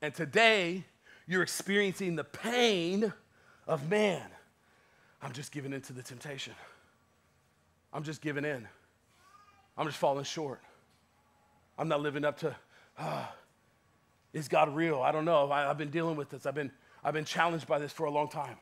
[0.00, 0.86] And today,
[1.26, 3.12] you're experiencing the pain
[3.66, 4.22] of man.
[5.22, 6.54] I'm just giving in to the temptation.
[7.92, 8.66] I'm just giving in.
[9.76, 10.60] I'm just falling short.
[11.78, 12.54] I'm not living up to,
[12.98, 13.32] ah,
[14.32, 15.00] is God real?
[15.00, 15.50] I don't know.
[15.50, 16.46] I, have been dealing with this.
[16.46, 16.70] I've been,
[17.04, 18.56] I've been challenged by this for a long time.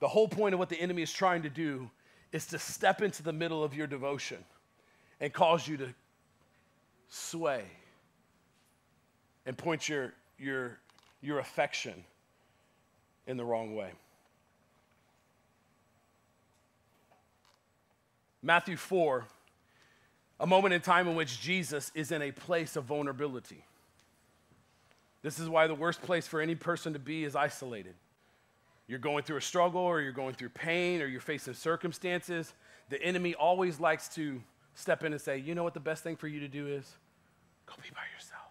[0.00, 1.90] The whole point of what the enemy is trying to do
[2.32, 4.38] is to step into the middle of your devotion
[5.20, 5.94] and cause you to
[7.08, 7.64] sway
[9.46, 10.78] and point your, your,
[11.22, 12.04] your affection
[13.26, 13.92] in the wrong way.
[18.42, 19.24] Matthew 4,
[20.40, 23.64] a moment in time in which Jesus is in a place of vulnerability.
[25.22, 27.94] This is why the worst place for any person to be is isolated.
[28.88, 32.52] You're going through a struggle, or you're going through pain, or you're facing circumstances.
[32.88, 34.42] The enemy always likes to
[34.74, 36.96] step in and say, You know what the best thing for you to do is?
[37.66, 38.41] Go be by yourself.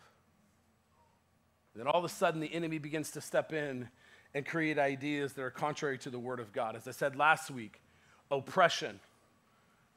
[1.82, 3.90] Then all of a sudden, the enemy begins to step in
[4.36, 6.76] and create ideas that are contrary to the Word of God.
[6.76, 7.82] As I said last week,
[8.30, 9.00] oppression,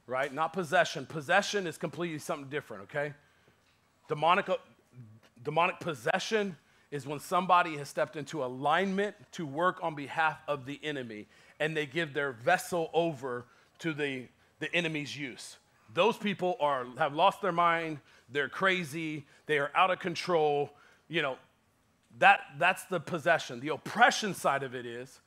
[0.07, 0.33] right?
[0.33, 1.05] Not possession.
[1.05, 3.13] Possession is completely something different, okay?
[4.09, 4.49] Demonic,
[5.43, 6.57] demonic possession
[6.91, 11.27] is when somebody has stepped into alignment to work on behalf of the enemy
[11.61, 13.45] and they give their vessel over
[13.81, 14.25] to the,
[14.59, 15.59] the enemy's use.
[15.93, 17.99] Those people are, have lost their mind,
[18.33, 20.71] they're crazy, they are out of control.
[21.09, 21.37] You know,
[22.19, 23.61] that, that's the possession.
[23.61, 25.21] The oppression side of it is,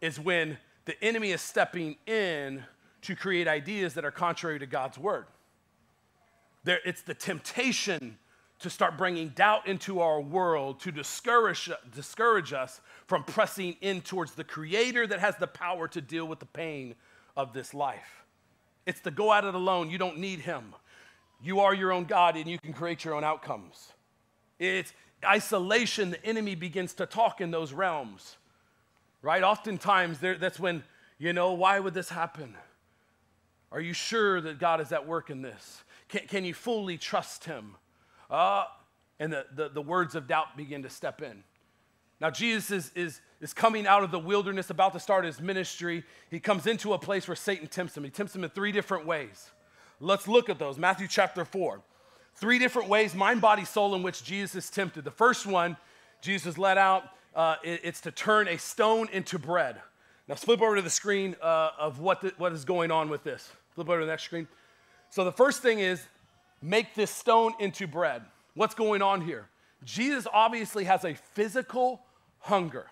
[0.00, 2.64] is when the enemy is stepping in
[3.02, 5.26] to create ideas that are contrary to God's word.
[6.64, 8.18] There, it's the temptation
[8.60, 14.32] to start bringing doubt into our world to discourage, discourage us from pressing in towards
[14.32, 16.94] the creator that has the power to deal with the pain
[17.36, 18.24] of this life.
[18.86, 19.88] It's to go at it alone.
[19.88, 20.74] You don't need him.
[21.42, 23.92] You are your own God and you can create your own outcomes.
[24.58, 24.92] It's
[25.24, 26.10] isolation.
[26.10, 28.36] The enemy begins to talk in those realms,
[29.22, 29.42] right?
[29.42, 30.82] Oftentimes, that's when,
[31.18, 32.54] you know, why would this happen?
[33.72, 35.84] Are you sure that God is at work in this?
[36.08, 37.76] Can, can you fully trust Him?
[38.28, 38.64] Uh,
[39.18, 41.44] and the, the, the words of doubt begin to step in.
[42.20, 46.04] Now, Jesus is, is, is coming out of the wilderness, about to start his ministry.
[46.30, 48.04] He comes into a place where Satan tempts him.
[48.04, 49.50] He tempts him in three different ways.
[50.00, 50.78] Let's look at those.
[50.78, 51.80] Matthew chapter 4.
[52.34, 55.04] Three different ways, mind, body, soul, in which Jesus is tempted.
[55.04, 55.76] The first one,
[56.22, 59.76] Jesus let out uh, it, it's to turn a stone into bread.
[60.28, 63.24] Now, flip over to the screen uh, of what, the, what is going on with
[63.24, 63.50] this.
[63.74, 64.48] Flip over to the next screen.
[65.10, 66.06] So, the first thing is
[66.62, 68.22] make this stone into bread.
[68.54, 69.48] What's going on here?
[69.84, 72.02] Jesus obviously has a physical
[72.38, 72.86] hunger.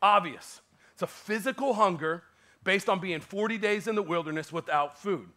[0.00, 0.60] Obvious.
[0.92, 2.22] It's a physical hunger
[2.64, 5.28] based on being 40 days in the wilderness without food.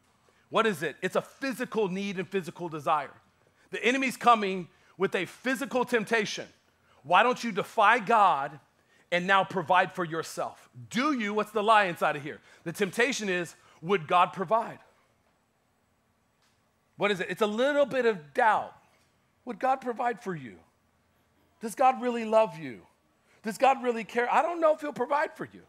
[0.49, 0.95] What is it?
[1.01, 3.11] It's a physical need and physical desire.
[3.75, 6.47] The enemy's coming with a physical temptation.
[7.03, 8.57] Why don't you defy God
[9.11, 10.69] and now provide for yourself?
[10.89, 11.33] Do you?
[11.33, 12.39] What's the lie inside of here?
[12.63, 14.79] The temptation is, would God provide?
[16.95, 17.27] What is it?
[17.29, 18.73] It's a little bit of doubt.
[19.43, 20.55] Would God provide for you?
[21.59, 22.79] Does God really love you?
[23.43, 24.33] Does God really care?
[24.33, 25.63] I don't know if He'll provide for you.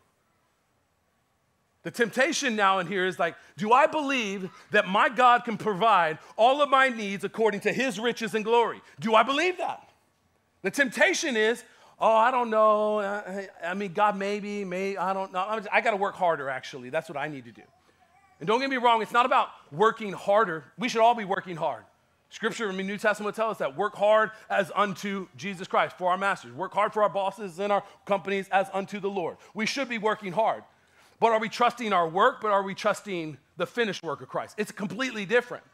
[1.87, 6.19] The temptation now in here is like, do I believe that my God can provide
[6.37, 8.83] all of my needs according to His riches and glory?
[8.99, 9.89] Do I believe that?
[10.63, 11.63] The temptation is,
[12.01, 12.99] oh, I don't know.
[13.65, 15.61] I mean, God, maybe, may, I don't know.
[15.73, 16.91] I got to work harder, actually.
[16.91, 17.63] That's what I need to do.
[18.41, 20.65] And don't get me wrong, it's not about working harder.
[20.77, 21.85] We should all be working hard.
[22.31, 25.97] Scripture in the New Testament will tell us that work hard as unto Jesus Christ
[25.97, 26.53] for our masters.
[26.53, 29.37] Work hard for our bosses and our companies as unto the Lord.
[29.55, 30.65] We should be working hard.
[31.19, 34.55] But are we trusting our work, but are we trusting the finished work of Christ?
[34.59, 35.65] It's completely different.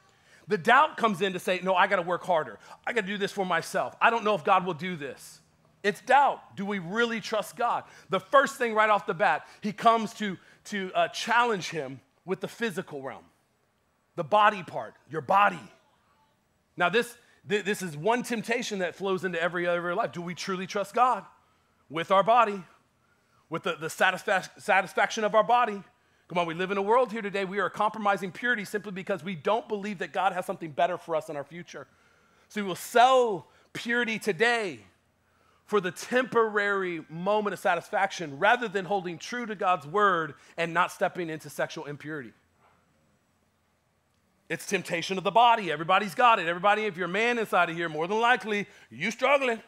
[0.49, 2.59] The doubt comes in to say, no, I got to work harder.
[2.87, 3.97] I got to do this for myself.
[4.01, 5.41] I don't know if God will do this.
[5.83, 6.57] It's doubt.
[6.57, 7.85] Do we really trust God?
[8.11, 12.41] The first thing right off the bat, he comes to, to uh, challenge him with
[12.41, 13.25] the physical realm,
[14.15, 15.59] the body part, your body.
[16.77, 17.17] Now, this,
[17.49, 20.13] th- this is one temptation that flows into every other life.
[20.13, 21.25] Do we truly trust God
[21.91, 22.63] with our body,
[23.53, 25.83] with the, the satisfa- satisfaction of our body?
[26.27, 27.45] Come on, we live in a world here today.
[27.45, 31.15] We are compromising purity simply because we don't believe that God has something better for
[31.15, 31.87] us in our future.
[32.49, 34.81] So we will sell purity today
[35.67, 40.91] for the temporary moment of satisfaction rather than holding true to God's word and not
[40.91, 42.33] stepping into sexual impurity.
[44.49, 45.71] It's temptation of the body.
[45.71, 46.47] Everybody's got it.
[46.47, 49.61] Everybody, if you're a man inside of here, more than likely, you struggling.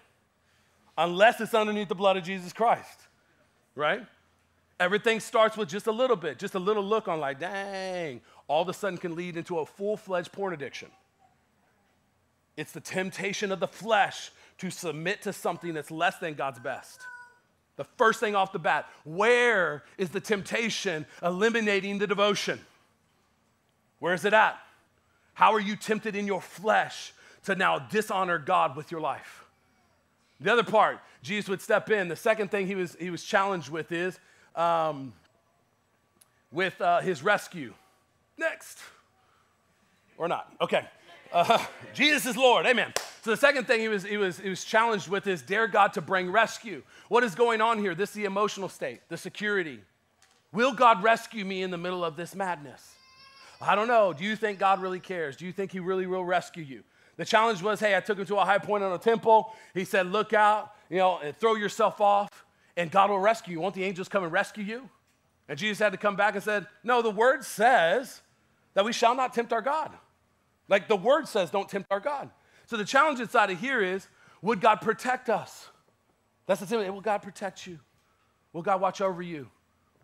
[0.96, 3.03] Unless it's underneath the blood of Jesus Christ.
[3.74, 4.06] Right?
[4.78, 8.62] Everything starts with just a little bit, just a little look on, like, dang, all
[8.62, 10.88] of a sudden can lead into a full fledged porn addiction.
[12.56, 17.00] It's the temptation of the flesh to submit to something that's less than God's best.
[17.76, 22.60] The first thing off the bat, where is the temptation eliminating the devotion?
[23.98, 24.58] Where is it at?
[25.34, 27.12] How are you tempted in your flesh
[27.44, 29.43] to now dishonor God with your life?
[30.40, 32.08] The other part, Jesus would step in.
[32.08, 34.18] The second thing he was, he was challenged with is
[34.54, 35.12] um,
[36.52, 37.74] with uh, his rescue.
[38.36, 38.78] Next.
[40.16, 40.52] Or not.
[40.60, 40.86] Okay.
[41.32, 42.66] Uh, Jesus is Lord.
[42.66, 42.92] Amen.
[43.22, 45.94] So the second thing he was, he, was, he was challenged with is dare God
[45.94, 46.82] to bring rescue.
[47.08, 47.94] What is going on here?
[47.94, 49.80] This is the emotional state, the security.
[50.52, 52.94] Will God rescue me in the middle of this madness?
[53.60, 54.12] I don't know.
[54.12, 55.36] Do you think God really cares?
[55.36, 56.82] Do you think he really will rescue you?
[57.16, 59.52] The challenge was, hey, I took him to a high point on a temple.
[59.72, 62.44] He said, look out, you know, and throw yourself off,
[62.76, 63.60] and God will rescue you.
[63.60, 64.88] Won't the angels come and rescue you?
[65.48, 68.22] And Jesus had to come back and said, no, the word says
[68.74, 69.92] that we shall not tempt our God.
[70.68, 72.30] Like the word says, don't tempt our God.
[72.66, 74.08] So the challenge inside of here is
[74.42, 75.68] would God protect us?
[76.46, 76.92] That's the thing.
[76.92, 77.78] Will God protect you?
[78.52, 79.48] Will God watch over you?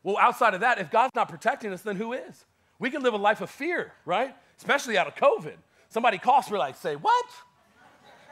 [0.02, 2.44] Well, outside of that, if God's not protecting us, then who is?
[2.78, 4.34] We can live a life of fear, right?
[4.56, 5.56] Especially out of COVID.
[5.90, 7.26] Somebody coughs, we're like, say, what?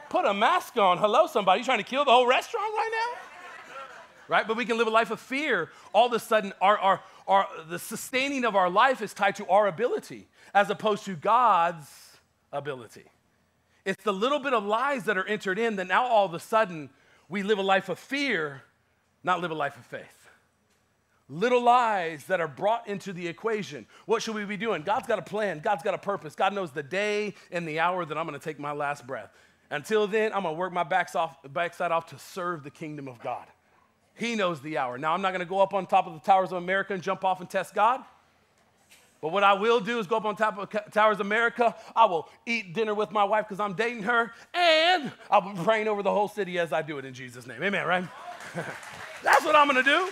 [0.09, 0.97] Put a mask on.
[0.97, 1.59] Hello, somebody.
[1.59, 3.75] You trying to kill the whole restaurant right now?
[4.29, 4.47] Right?
[4.47, 5.69] But we can live a life of fear.
[5.93, 9.47] All of a sudden, our, our, our, the sustaining of our life is tied to
[9.47, 11.87] our ability as opposed to God's
[12.51, 13.05] ability.
[13.85, 16.39] It's the little bit of lies that are entered in that now all of a
[16.39, 16.89] sudden
[17.27, 18.61] we live a life of fear,
[19.23, 20.18] not live a life of faith.
[21.29, 23.85] Little lies that are brought into the equation.
[24.07, 24.81] What should we be doing?
[24.81, 26.33] God's got a plan, God's got a purpose.
[26.33, 29.29] God knows the day and the hour that I'm gonna take my last breath.
[29.69, 30.81] Until then, I'm gonna work my
[31.15, 33.45] off, backside off to serve the kingdom of God.
[34.15, 34.97] He knows the hour.
[34.97, 37.23] Now, I'm not gonna go up on top of the towers of America and jump
[37.23, 38.03] off and test God.
[39.21, 41.75] But what I will do is go up on top of Towers of America.
[41.95, 45.89] I will eat dinner with my wife because I'm dating her, and I'll be praying
[45.89, 47.61] over the whole city as I do it in Jesus' name.
[47.61, 48.07] Amen, right?
[49.23, 50.09] That's what I'm going to do.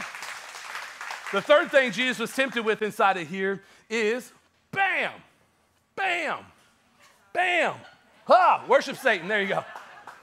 [1.34, 4.32] The third thing Jesus was tempted with inside of here is
[4.72, 5.12] bam,
[5.96, 6.40] bam,
[7.34, 7.74] bam.
[8.26, 8.66] Ha!
[8.68, 9.28] Worship Satan.
[9.28, 9.66] There you go.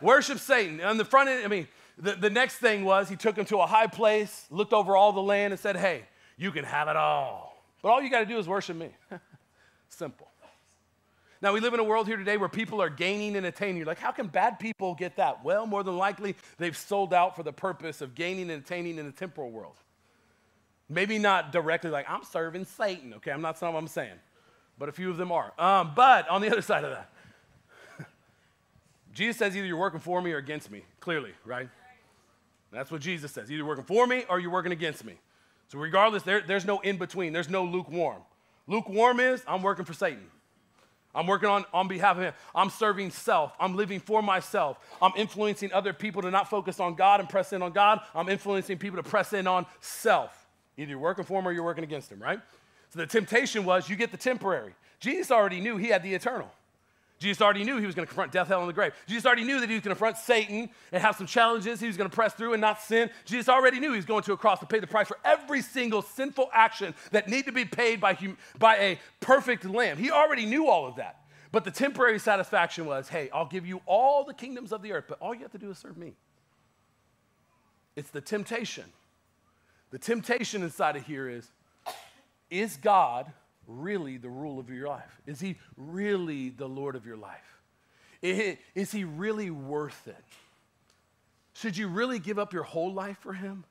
[0.01, 0.81] Worship Satan.
[0.81, 3.59] On the front end, I mean, the, the next thing was he took him to
[3.59, 6.05] a high place, looked over all the land, and said, Hey,
[6.37, 7.63] you can have it all.
[7.83, 8.91] But all you got to do is worship me.
[9.89, 10.29] Simple.
[11.43, 13.77] Now, we live in a world here today where people are gaining and attaining.
[13.77, 15.45] You're like, how can bad people get that?
[15.45, 19.05] Well, more than likely, they've sold out for the purpose of gaining and attaining in
[19.05, 19.77] the temporal world.
[20.89, 23.31] Maybe not directly like, I'm serving Satan, okay?
[23.31, 24.17] I'm not saying what I'm saying,
[24.79, 25.53] but a few of them are.
[25.59, 27.11] Um, but on the other side of that,
[29.13, 31.69] Jesus says either you're working for me or against me, clearly, right?
[32.71, 33.51] That's what Jesus says.
[33.51, 35.15] Either working for me or you're working against me.
[35.69, 38.23] So, regardless, there, there's no in between, there's no lukewarm.
[38.67, 40.27] Lukewarm is I'm working for Satan.
[41.15, 42.35] I'm working on, on behalf of Him.
[42.55, 43.53] I'm serving self.
[43.61, 44.79] I'm living for myself.
[45.01, 48.01] I'm influencing other people to not focus on God and press in on God.
[48.15, 50.44] I'm influencing people to press in on self.
[50.77, 52.41] Either you're working for Him or you're working against Him, right?
[52.91, 54.75] So the temptation was you get the temporary.
[55.01, 56.51] Jesus already knew He had the eternal.
[57.21, 58.93] Jesus already knew he was going to confront death, hell, and the grave.
[59.07, 61.81] Jesus already knew that he was going to confront Satan and have some challenges.
[61.81, 63.09] He was going to press through and not sin.
[63.25, 65.63] Jesus already knew he was going to a cross to pay the price for every
[65.63, 69.97] single sinful action that need to be paid by, hum- by a perfect lamb.
[69.97, 71.21] He already knew all of that.
[71.53, 75.05] But the temporary satisfaction was hey, I'll give you all the kingdoms of the earth,
[75.09, 76.15] but all you have to do is serve me.
[77.95, 78.85] It's the temptation.
[79.95, 81.49] The temptation inside of here is
[82.51, 83.33] is God
[83.69, 85.21] really the rule of your life?
[85.25, 87.61] Is he really the Lord of your life?
[88.21, 90.25] Is he really worth it?
[91.53, 93.63] Should you really give up your whole life for him?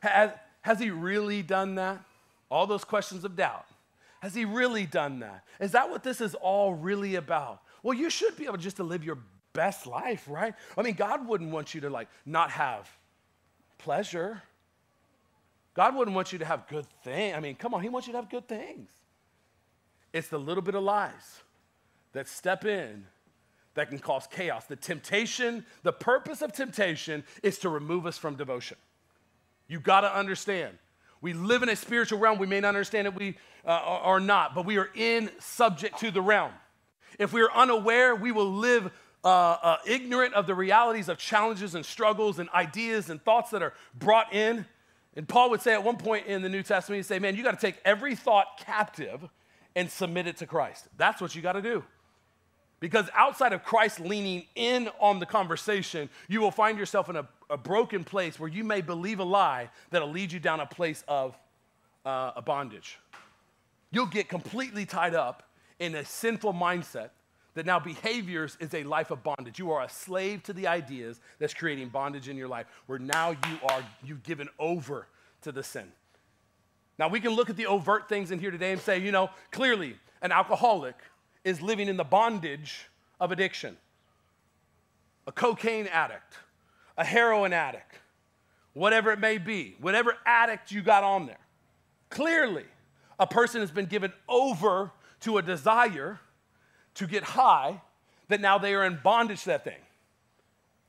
[0.00, 0.30] Has,
[0.62, 2.02] has he really done that?
[2.50, 3.66] All those questions of doubt.
[4.22, 5.44] Has he really done that?
[5.60, 7.60] Is that what this is all really about?
[7.82, 9.18] Well, you should be able just to live your
[9.52, 10.54] best life, right?
[10.78, 12.88] I mean, God wouldn't want you to like not have
[13.76, 14.42] pleasure.
[15.74, 17.36] God wouldn't want you to have good things.
[17.36, 18.90] I mean, come on, he wants you to have good things.
[20.12, 21.42] It's the little bit of lies
[22.12, 23.06] that step in
[23.74, 24.64] that can cause chaos.
[24.64, 28.76] The temptation, the purpose of temptation is to remove us from devotion.
[29.68, 30.76] You got to understand
[31.20, 32.38] we live in a spiritual realm.
[32.38, 36.10] We may not understand it, we uh, are not, but we are in subject to
[36.10, 36.52] the realm.
[37.18, 38.90] If we are unaware, we will live
[39.22, 43.62] uh, uh, ignorant of the realities of challenges and struggles and ideas and thoughts that
[43.62, 44.64] are brought in.
[45.16, 47.42] And Paul would say at one point in the New Testament, he'd say, Man, you
[47.42, 49.28] got to take every thought captive
[49.74, 50.86] and submit it to Christ.
[50.96, 51.84] That's what you got to do.
[52.80, 57.28] Because outside of Christ leaning in on the conversation, you will find yourself in a,
[57.50, 61.04] a broken place where you may believe a lie that'll lead you down a place
[61.06, 61.36] of
[62.06, 62.98] uh, a bondage.
[63.90, 65.42] You'll get completely tied up
[65.78, 67.10] in a sinful mindset
[67.54, 69.58] that now behaviors is a life of bondage.
[69.58, 73.30] You are a slave to the ideas that's creating bondage in your life, where now
[73.30, 75.06] you are you've given over
[75.42, 75.90] to the sin.
[76.98, 79.30] Now we can look at the overt things in here today and say, you know,
[79.50, 80.96] clearly an alcoholic
[81.44, 82.86] is living in the bondage
[83.18, 83.76] of addiction.
[85.26, 86.34] A cocaine addict,
[86.96, 87.98] a heroin addict,
[88.74, 91.38] whatever it may be, whatever addict you got on there.
[92.10, 92.64] Clearly,
[93.18, 96.18] a person has been given over to a desire
[96.94, 97.80] to get high
[98.28, 99.78] that now they are in bondage to that thing.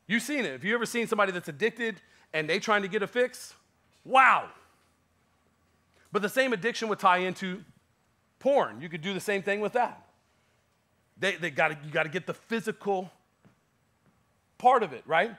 [0.08, 0.52] You've seen it.
[0.52, 2.02] Have you ever seen somebody that's addicted
[2.34, 3.54] and they trying to get a fix?
[4.04, 4.50] Wow.
[6.12, 7.64] But the same addiction would tie into
[8.40, 8.82] porn.
[8.82, 10.06] You could do the same thing with that.
[11.18, 13.12] They, they gotta, you got to get the physical
[14.58, 15.36] part of it, right?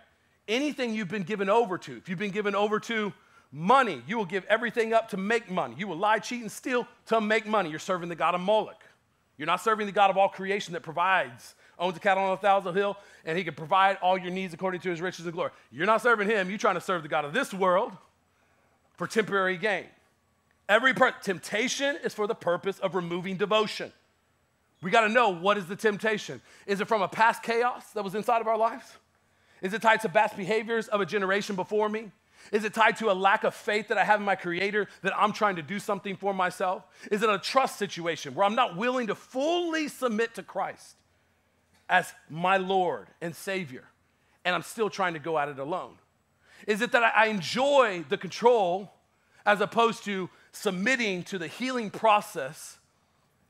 [0.48, 3.12] Anything you've been given over to, if you've been given over to
[3.50, 5.74] money, you will give everything up to make money.
[5.76, 7.70] You will lie, cheat, and steal to make money.
[7.70, 8.82] You're serving the God of Moloch.
[9.38, 12.36] You're not serving the God of all creation that provides, owns a cattle on a
[12.36, 15.50] thousand hill, and he can provide all your needs according to his riches and glory.
[15.70, 16.48] You're not serving him.
[16.48, 17.92] You're trying to serve the God of this world
[18.96, 19.86] for temporary gain.
[20.68, 23.92] Every per- temptation is for the purpose of removing devotion.
[24.82, 26.42] We got to know what is the temptation.
[26.66, 28.96] Is it from a past chaos that was inside of our lives?
[29.60, 32.10] Is it tied to past behaviors of a generation before me?
[32.50, 35.12] Is it tied to a lack of faith that I have in my Creator that
[35.16, 36.84] I'm trying to do something for myself?
[37.10, 40.96] Is it a trust situation where I'm not willing to fully submit to Christ
[41.88, 43.84] as my Lord and Savior
[44.44, 45.94] and I'm still trying to go at it alone?
[46.66, 48.92] Is it that I enjoy the control
[49.44, 52.78] as opposed to submitting to the healing process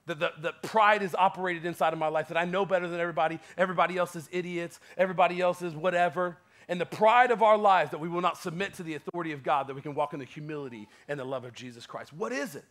[0.07, 2.99] that the, the pride is operated inside of my life, that I know better than
[2.99, 6.39] everybody, everybody else is idiots, everybody else is whatever.
[6.69, 9.43] And the pride of our lives that we will not submit to the authority of
[9.43, 12.13] God, that we can walk in the humility and the love of Jesus Christ.
[12.13, 12.65] What is it?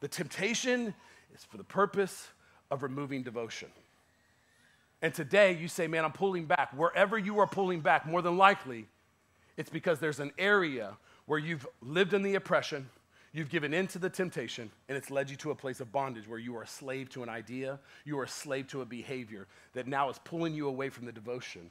[0.00, 0.94] The temptation
[1.34, 2.28] is for the purpose
[2.70, 3.68] of removing devotion.
[5.02, 6.72] And today you say, man, I'm pulling back.
[6.76, 8.86] Wherever you are pulling back, more than likely,
[9.56, 12.88] it's because there's an area where you've lived in the oppression,
[13.34, 16.28] You've given in to the temptation, and it's led you to a place of bondage
[16.28, 19.48] where you are a slave to an idea, you are a slave to a behavior
[19.72, 21.68] that now is pulling you away from the devotion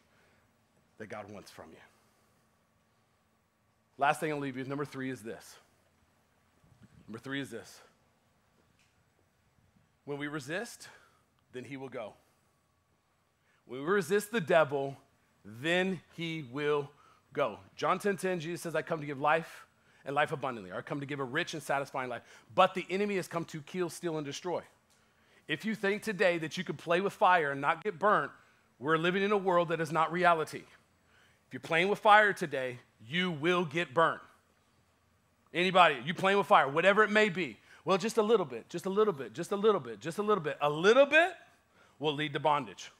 [1.03, 1.77] that God wants from you.
[3.97, 5.57] Last thing I'll leave you is number three is this.
[7.09, 7.81] Number three is this.
[10.05, 10.87] When we resist,
[11.51, 12.13] then he will go.
[13.65, 14.95] When we resist the devil,
[15.43, 16.89] then he will
[17.33, 17.59] go.
[17.75, 19.65] John 10 10, Jesus says, I come to give life
[20.05, 20.71] and life abundantly.
[20.71, 22.21] I come to give a rich and satisfying life.
[22.55, 24.61] But the enemy has come to kill, steal, and destroy.
[25.49, 28.31] If you think today that you can play with fire and not get burnt,
[28.79, 30.63] we're living in a world that is not reality.
[31.53, 34.21] You're playing with fire today, you will get burnt.
[35.53, 37.57] Anybody, you playing with fire, whatever it may be.
[37.85, 40.23] Well, just a little bit, just a little bit, just a little bit, just a
[40.23, 40.57] little bit.
[40.61, 41.33] A little bit
[41.99, 42.91] will lead to bondage.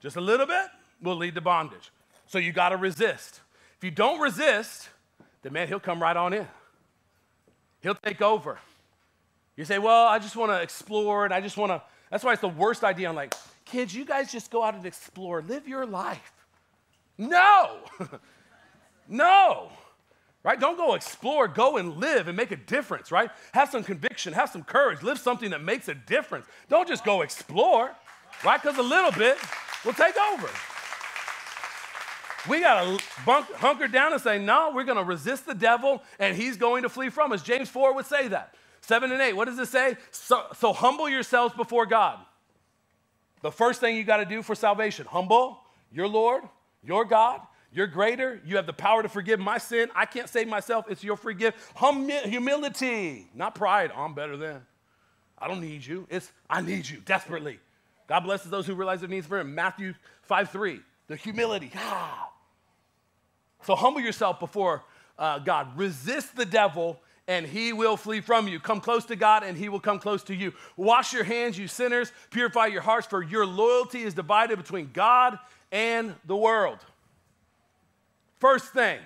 [0.00, 0.68] Just a little bit
[1.02, 1.92] will lead to bondage.
[2.26, 3.42] So you got to resist.
[3.76, 4.88] If you don't resist,
[5.42, 6.48] then man, he'll come right on in.
[7.82, 8.58] He'll take over.
[9.54, 12.32] You say, well, I just want to explore and I just want to, that's why
[12.32, 13.10] it's the worst idea.
[13.10, 13.34] I'm like,
[13.66, 16.32] kids, you guys just go out and explore, live your life.
[17.18, 17.80] No,
[19.08, 19.70] no,
[20.44, 20.58] right?
[20.58, 23.30] Don't go explore, go and live and make a difference, right?
[23.52, 26.46] Have some conviction, have some courage, live something that makes a difference.
[26.68, 27.90] Don't just go explore,
[28.44, 28.62] right?
[28.62, 29.36] Because a little bit
[29.84, 30.48] will take over.
[32.48, 33.04] We got to
[33.56, 36.88] hunker down and say, no, we're going to resist the devil and he's going to
[36.88, 37.42] flee from us.
[37.42, 38.54] James 4 would say that.
[38.80, 39.96] 7 and 8, what does it say?
[40.12, 42.20] So, so humble yourselves before God.
[43.42, 45.60] The first thing you got to do for salvation humble
[45.90, 46.42] your Lord,
[46.82, 47.40] your God.
[47.72, 48.40] You're greater.
[48.46, 49.90] You have the power to forgive my sin.
[49.94, 50.86] I can't save myself.
[50.88, 51.54] It's your forgive.
[51.76, 53.92] Hum- humility, not pride.
[53.94, 54.62] I'm better than.
[55.38, 56.06] I don't need you.
[56.10, 57.60] It's I need you desperately.
[58.08, 59.54] God blesses those who realize their needs for Him.
[59.54, 60.80] Matthew 5 3.
[61.08, 61.70] The humility.
[61.76, 62.30] Ah.
[63.64, 64.82] So humble yourself before
[65.18, 65.76] uh, God.
[65.76, 68.58] Resist the devil and he will flee from you.
[68.58, 70.54] Come close to God and he will come close to you.
[70.76, 72.10] Wash your hands, you sinners.
[72.30, 75.38] Purify your hearts, for your loyalty is divided between God
[75.72, 76.78] and the world.
[78.38, 78.98] First thing,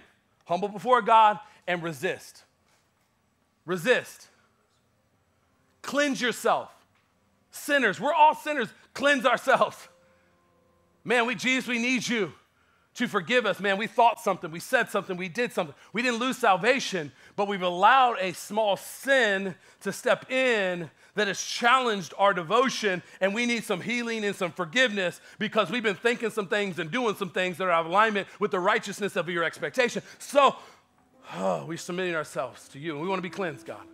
[0.45, 2.45] humble before God and resist.
[3.65, 4.29] Resist.
[5.83, 6.71] Cleanse yourself.
[7.51, 8.69] Sinners, we're all sinners.
[8.95, 9.89] Cleanse ourselves.
[11.05, 12.33] Man, we Jesus, we need you
[12.95, 13.59] to forgive us.
[13.59, 15.75] Man, we thought something, we said something, we did something.
[15.93, 21.43] We didn't lose salvation, but we've allowed a small sin to step in that has
[21.43, 26.31] challenged our devotion, and we need some healing and some forgiveness because we've been thinking
[26.31, 29.29] some things and doing some things that are out of alignment with the righteousness of
[29.29, 30.03] your expectation.
[30.19, 30.57] So,
[31.35, 33.87] oh, we're submitting ourselves to you, and we want to be cleansed, God.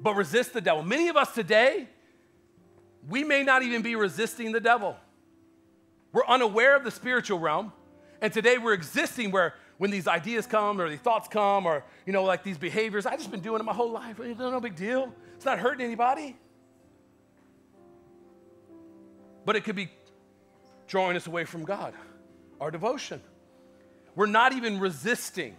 [0.00, 0.82] But resist the devil.
[0.82, 1.88] Many of us today,
[3.08, 4.96] we may not even be resisting the devil.
[6.12, 7.72] We're unaware of the spiritual realm.
[8.20, 12.12] And today we're existing where when these ideas come or these thoughts come or, you
[12.12, 14.18] know, like these behaviors, I've just been doing it my whole life.
[14.20, 15.12] No big deal.
[15.42, 16.36] It's not hurting anybody.
[19.44, 19.90] But it could be
[20.86, 21.94] drawing us away from God,
[22.60, 23.20] our devotion.
[24.14, 25.56] We're not even resisting.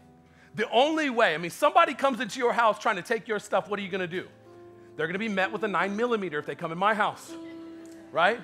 [0.56, 3.70] The only way, I mean, somebody comes into your house trying to take your stuff,
[3.70, 4.26] what are you gonna do?
[4.96, 7.34] They're gonna be met with a nine millimeter if they come in my house,
[8.14, 8.40] right?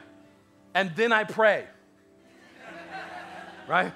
[0.74, 1.68] And then I pray
[3.70, 3.94] right?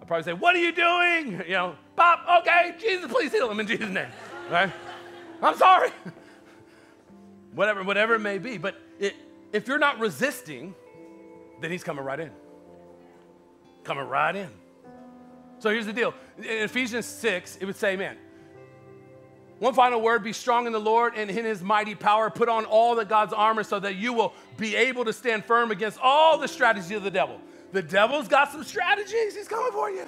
[0.00, 1.42] I'll probably say, What are you doing?
[1.46, 4.08] You know, Pop, okay, Jesus, please heal him in Jesus' name,
[4.50, 4.72] right?
[5.42, 5.90] I'm sorry.
[7.54, 8.58] whatever, whatever it may be.
[8.58, 9.14] But it,
[9.52, 10.74] if you're not resisting,
[11.60, 12.30] then he's coming right in.
[13.84, 14.48] Coming right in.
[15.58, 16.14] So here's the deal.
[16.38, 18.16] In Ephesians 6, it would say, man,
[19.62, 22.30] one final word be strong in the Lord and in his mighty power.
[22.30, 25.70] Put on all the God's armor so that you will be able to stand firm
[25.70, 27.40] against all the strategies of the devil.
[27.70, 30.06] The devil's got some strategies, he's coming for you.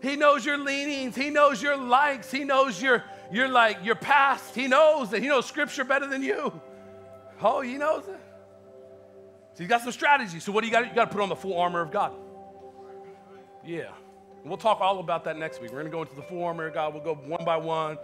[0.00, 3.02] He knows your leanings, he knows your likes, he knows your,
[3.32, 4.54] your like your past.
[4.54, 6.60] He knows that he knows scripture better than you.
[7.42, 8.20] Oh, he knows it.
[9.54, 10.44] So he's got some strategies.
[10.44, 10.88] So what do you got?
[10.88, 12.12] You got to put on the full armor of God.
[13.64, 13.90] Yeah.
[14.44, 15.72] We'll talk all about that next week.
[15.72, 16.94] We're going to go into the full armor of God.
[16.94, 17.98] We'll go one by one.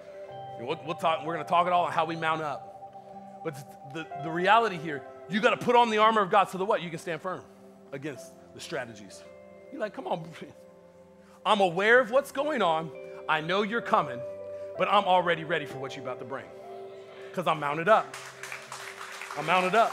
[0.60, 3.40] We'll, we'll talk, we're going to talk it all on how we mount up.
[3.44, 3.54] But
[3.94, 6.64] the, the reality here, you got to put on the armor of God so that
[6.64, 6.82] what?
[6.82, 7.42] You can stand firm
[7.92, 9.22] against the strategies.
[9.70, 10.28] You're like, come on.
[11.46, 12.90] I'm aware of what's going on.
[13.28, 14.20] I know you're coming,
[14.78, 16.44] but I'm already ready for what you're about to bring
[17.30, 18.16] because I'm mounted up.
[19.36, 19.92] I'm mounted up.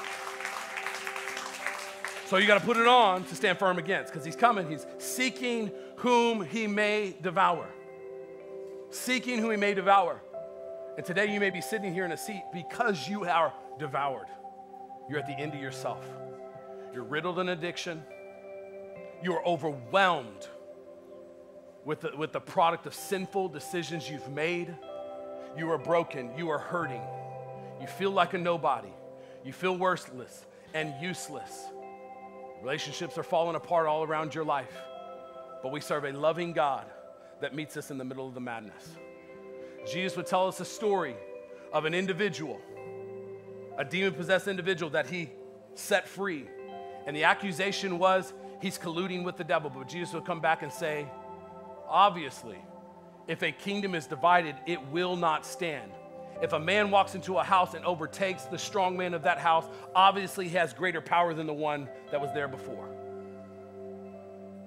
[2.25, 4.69] So you got to put it on to stand firm against because he's coming.
[4.69, 7.67] He's seeking whom he may devour.
[8.91, 10.21] Seeking whom he may devour.
[10.97, 14.27] And today you may be sitting here in a seat because you are devoured.
[15.09, 16.05] You're at the end of yourself.
[16.93, 18.03] You're riddled in addiction.
[19.23, 20.47] You are overwhelmed
[21.85, 24.75] with the, with the product of sinful decisions you've made.
[25.57, 26.31] You are broken.
[26.37, 27.01] You are hurting.
[27.81, 28.93] You feel like a nobody.
[29.43, 31.65] You feel worthless and useless.
[32.61, 34.75] Relationships are falling apart all around your life.
[35.63, 36.85] But we serve a loving God
[37.41, 38.89] that meets us in the middle of the madness.
[39.89, 41.15] Jesus would tell us a story
[41.71, 42.59] of an individual,
[43.77, 45.29] a demon possessed individual that he
[45.75, 46.45] set free.
[47.05, 49.69] And the accusation was he's colluding with the devil.
[49.69, 51.07] But Jesus would come back and say,
[51.89, 52.57] obviously,
[53.27, 55.91] if a kingdom is divided, it will not stand.
[56.41, 59.65] If a man walks into a house and overtakes the strong man of that house,
[59.93, 62.85] obviously he has greater power than the one that was there before.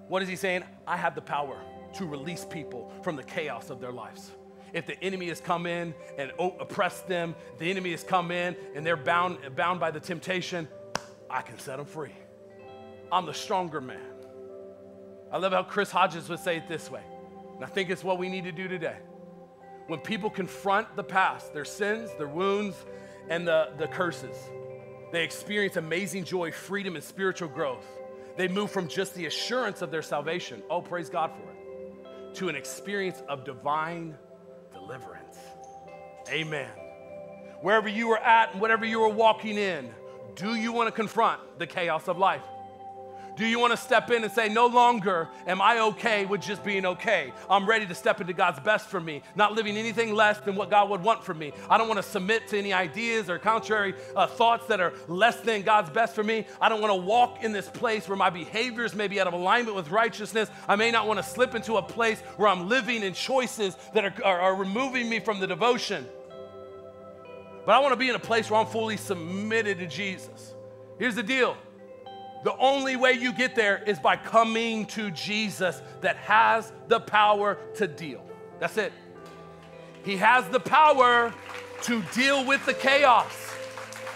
[0.09, 0.64] What is he saying?
[0.87, 1.59] I have the power
[1.95, 4.31] to release people from the chaos of their lives.
[4.75, 8.85] If the enemy has come in and oppressed them, the enemy has come in and
[8.85, 10.68] they're bound, bound by the temptation,
[11.31, 12.12] I can set them free.
[13.11, 14.01] I'm the stronger man.
[15.31, 17.03] I love how Chris Hodges would say it this way,
[17.62, 18.96] and I think it's what we need to do today.
[19.86, 22.74] When people confront the past, their sins, their wounds,
[23.28, 24.36] and the, the curses,
[25.12, 27.86] they experience amazing joy, freedom, and spiritual growth.
[28.36, 32.48] They move from just the assurance of their salvation, oh, praise God for it, to
[32.48, 34.16] an experience of divine
[34.72, 35.38] deliverance.
[36.30, 36.70] Amen.
[37.60, 39.94] Wherever you are at and whatever you are walking in,
[40.34, 42.42] do you want to confront the chaos of life?
[43.35, 46.62] Do you want to step in and say, No longer am I okay with just
[46.62, 47.33] being okay?
[47.49, 50.68] I'm ready to step into God's best for me, not living anything less than what
[50.68, 51.53] God would want for me.
[51.70, 55.41] I don't want to submit to any ideas or contrary uh, thoughts that are less
[55.41, 56.47] than God's best for me.
[56.61, 59.33] I don't want to walk in this place where my behaviors may be out of
[59.33, 60.51] alignment with righteousness.
[60.68, 64.05] I may not want to slip into a place where I'm living in choices that
[64.05, 66.07] are, are, are removing me from the devotion.
[67.64, 70.55] But I want to be in a place where I'm fully submitted to Jesus.
[70.99, 71.57] Here's the deal
[72.45, 77.59] the only way you get there is by coming to Jesus that has the power
[77.76, 78.24] to deal.
[78.59, 78.93] That's it.
[80.05, 81.32] He has the power
[81.82, 83.55] to deal with the chaos.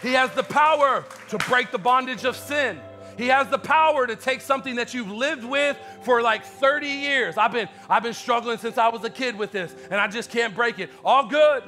[0.02, 2.80] He has the power to break the bondage of sin.
[3.16, 7.38] He has the power to take something that you've lived with for like 30 years.
[7.38, 10.30] I've been, I've been struggling since I was a kid with this, and I just
[10.30, 10.90] can't break it.
[11.04, 11.62] All good.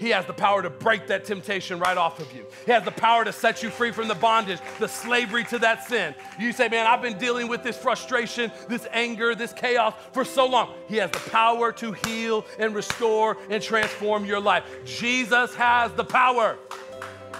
[0.00, 2.46] He has the power to break that temptation right off of you.
[2.64, 5.86] He has the power to set you free from the bondage, the slavery to that
[5.86, 6.14] sin.
[6.38, 10.46] You say, Man, I've been dealing with this frustration, this anger, this chaos for so
[10.46, 10.72] long.
[10.88, 14.64] He has the power to heal and restore and transform your life.
[14.86, 16.56] Jesus has the power.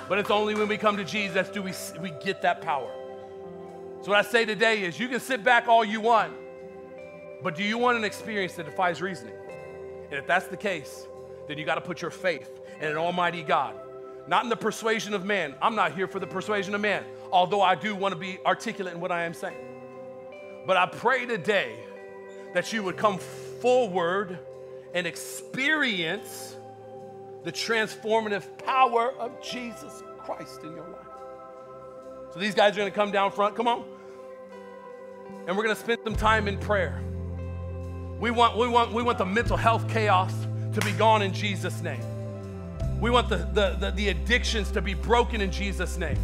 [0.06, 2.90] But it's only when we come to Jesus do we, we get that power.
[4.02, 6.34] So, what I say today is you can sit back all you want,
[7.42, 9.34] but do you want an experience that defies reasoning?
[10.10, 11.06] And if that's the case,
[11.48, 13.74] then you got to put your faith in an almighty God,
[14.26, 15.54] not in the persuasion of man.
[15.60, 18.94] I'm not here for the persuasion of man, although I do want to be articulate
[18.94, 19.56] in what I am saying.
[20.66, 21.74] But I pray today
[22.54, 24.38] that you would come forward
[24.94, 26.56] and experience
[27.44, 31.06] the transformative power of Jesus Christ in your life.
[32.32, 33.56] So these guys are going to come down front.
[33.56, 33.84] Come on.
[35.46, 37.00] And we're going to spend some time in prayer.
[38.20, 40.32] We want, we want, we want the mental health chaos
[40.72, 42.02] to be gone in Jesus' name.
[43.00, 46.18] We want the, the, the, the addictions to be broken in Jesus' name.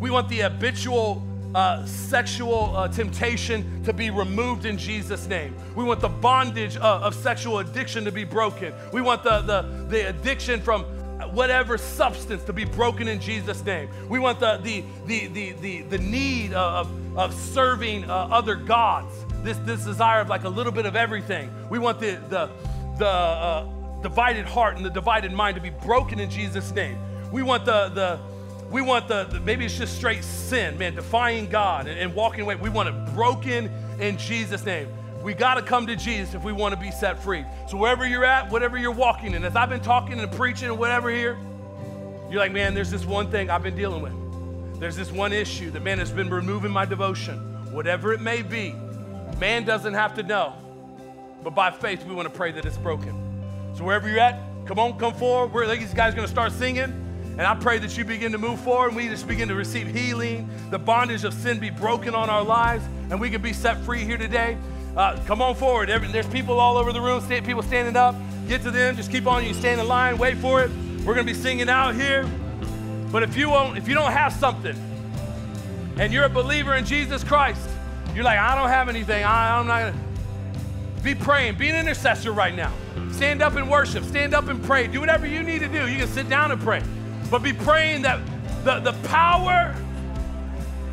[0.00, 1.22] We want the habitual
[1.54, 5.54] uh, sexual uh, temptation to be removed in Jesus' name.
[5.74, 8.74] We want the bondage uh, of sexual addiction to be broken.
[8.92, 10.84] We want the, the, the addiction from
[11.32, 13.88] whatever substance to be broken in Jesus' name.
[14.08, 19.14] We want the, the, the, the, the, the need of, of serving uh, other gods,
[19.42, 21.50] this, this desire of like a little bit of everything.
[21.70, 22.50] We want the, the,
[22.98, 23.66] the uh,
[24.02, 26.98] divided heart and the divided mind to be broken in Jesus' name.
[27.32, 28.18] We want the, the
[28.70, 32.40] we want the, the maybe it's just straight sin, man, defying God and, and walking
[32.40, 32.56] away.
[32.56, 33.70] We want it broken
[34.00, 34.88] in Jesus' name.
[35.22, 37.44] We got to come to Jesus if we want to be set free.
[37.68, 40.78] So wherever you're at, whatever you're walking in, as I've been talking and preaching and
[40.78, 41.36] whatever here,
[42.30, 44.80] you're like, man, there's this one thing I've been dealing with.
[44.80, 47.38] There's this one issue that, man, has been removing my devotion.
[47.72, 48.74] Whatever it may be,
[49.38, 50.54] man doesn't have to know.
[51.42, 53.25] But by faith, we want to pray that it's broken.
[53.76, 55.52] So wherever you're at, come on, come forward.
[55.52, 57.02] We're, these guys are going to start singing.
[57.38, 59.86] And I pray that you begin to move forward and we just begin to receive
[59.88, 60.48] healing.
[60.70, 64.02] The bondage of sin be broken on our lives and we can be set free
[64.02, 64.56] here today.
[64.96, 65.90] Uh, come on forward.
[65.90, 68.14] There's people all over the room, people standing up.
[68.48, 68.96] Get to them.
[68.96, 69.44] Just keep on.
[69.44, 70.16] You stand in line.
[70.16, 70.70] Wait for it.
[71.04, 72.26] We're going to be singing out here.
[73.12, 74.74] But if you won't, if you don't have something,
[75.98, 77.68] and you're a believer in Jesus Christ,
[78.14, 79.22] you're like, I don't have anything.
[79.22, 80.05] I, I'm not going to
[81.06, 81.56] be praying.
[81.56, 82.72] Be an intercessor right now.
[83.12, 84.02] Stand up and worship.
[84.02, 84.88] Stand up and pray.
[84.88, 85.88] Do whatever you need to do.
[85.88, 86.82] You can sit down and pray.
[87.30, 88.20] But be praying that
[88.64, 89.72] the, the power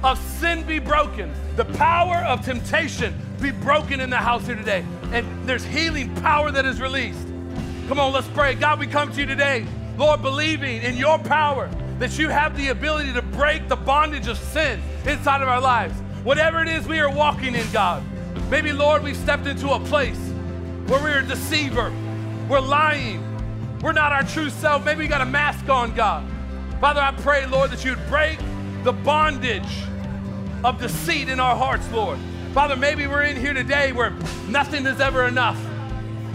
[0.03, 4.85] of sin be broken, the power of temptation be broken in the house here today.
[5.11, 7.27] And there's healing power that is released.
[7.87, 8.53] Come on, let's pray.
[8.53, 9.65] God, we come to you today,
[9.97, 14.37] Lord, believing in your power that you have the ability to break the bondage of
[14.37, 15.99] sin inside of our lives.
[16.23, 18.03] Whatever it is we are walking in, God.
[18.49, 20.19] Maybe, Lord, we've stepped into a place
[20.87, 21.91] where we're a deceiver
[22.49, 23.21] we're lying.
[23.81, 24.83] We're not our true self.
[24.85, 26.29] Maybe we got a mask on, God.
[26.79, 28.37] Father, I pray, Lord, that you'd break
[28.83, 29.83] the bondage
[30.63, 32.19] of deceit in our hearts, Lord.
[32.53, 34.11] Father, maybe we're in here today where
[34.49, 35.59] nothing is ever enough.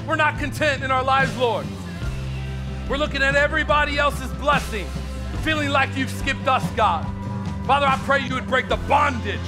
[0.07, 1.67] We're not content in our lives, Lord.
[2.89, 4.87] We're looking at everybody else's blessing,
[5.43, 7.07] feeling like you've skipped us, God.
[7.67, 9.39] Father, I pray you would break the bondage,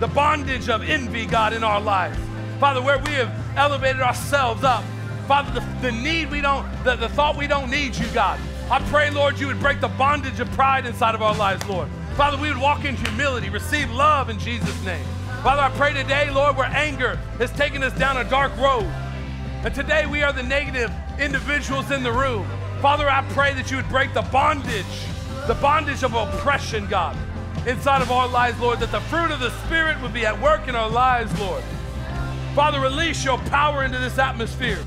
[0.00, 2.18] the bondage of envy, God, in our lives.
[2.60, 4.84] Father, where we have elevated ourselves up.
[5.26, 8.40] Father, the, the need we don't, the, the thought we don't need you, God.
[8.70, 11.88] I pray, Lord, you would break the bondage of pride inside of our lives, Lord.
[12.16, 15.04] Father, we would walk in humility, receive love in Jesus' name.
[15.42, 18.86] Father, I pray today, Lord, where anger has taken us down a dark road.
[19.64, 20.90] And today we are the negative
[21.20, 22.46] individuals in the room.
[22.80, 24.84] Father, I pray that you would break the bondage,
[25.46, 27.16] the bondage of oppression, God,
[27.66, 30.68] inside of our lives, Lord, that the fruit of the Spirit would be at work
[30.68, 31.62] in our lives, Lord.
[32.54, 34.78] Father, release your power into this atmosphere.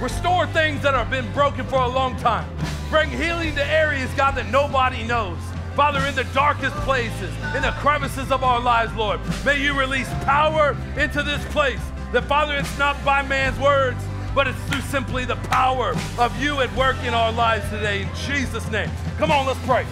[0.00, 2.48] Restore things that have been broken for a long time.
[2.90, 5.38] Bring healing to areas, God, that nobody knows.
[5.76, 10.08] Father, in the darkest places, in the crevices of our lives, Lord, may you release
[10.24, 11.80] power into this place.
[12.12, 14.02] That, Father, it's not by man's words,
[14.34, 18.02] but it's through simply the power of you at work in our lives today.
[18.02, 18.90] In Jesus' name.
[19.16, 19.86] Come on, let's pray.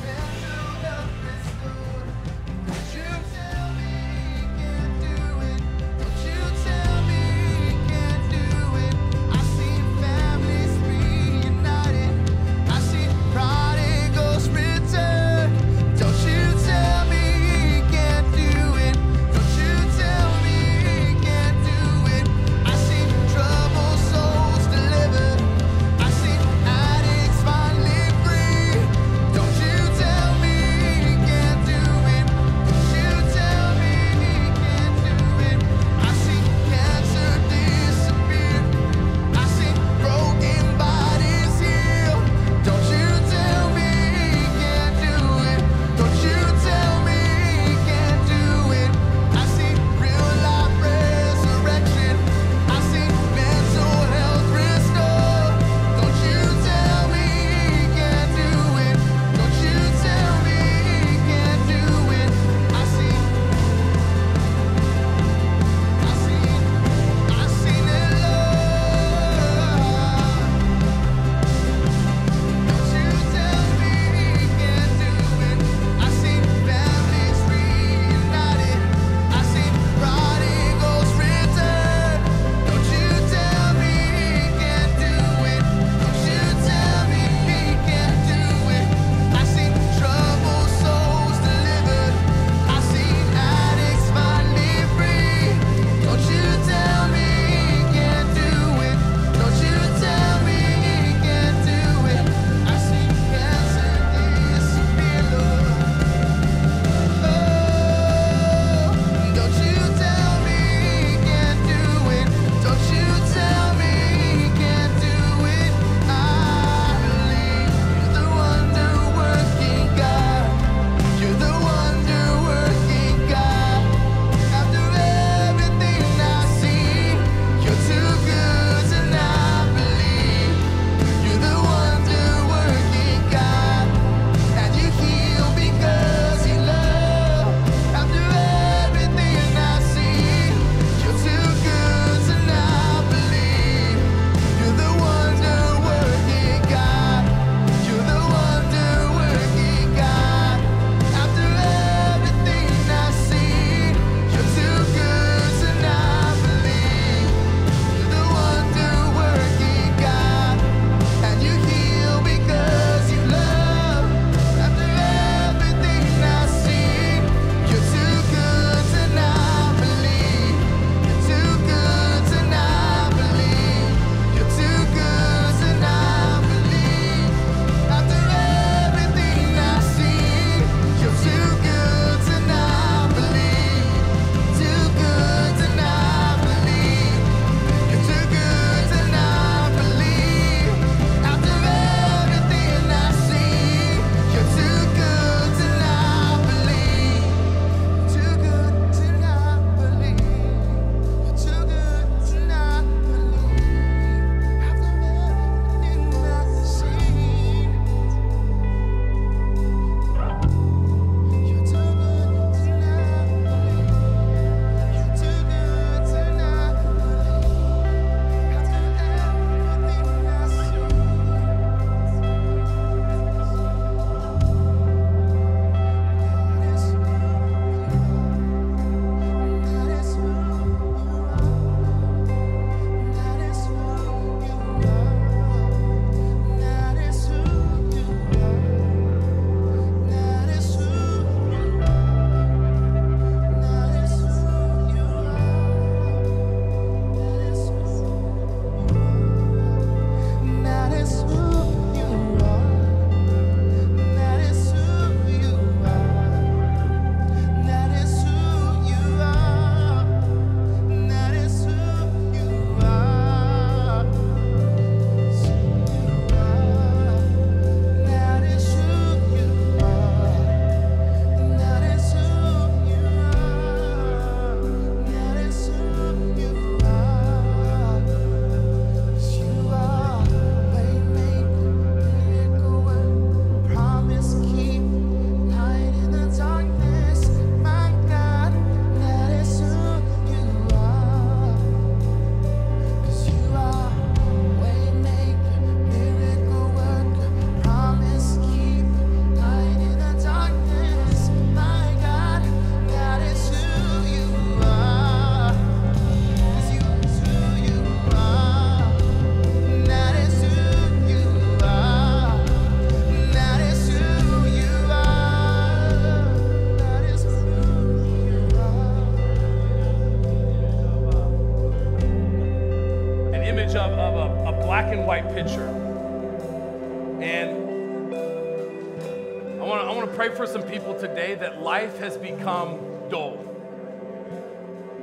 [332.33, 332.79] Become
[333.09, 333.45] dull.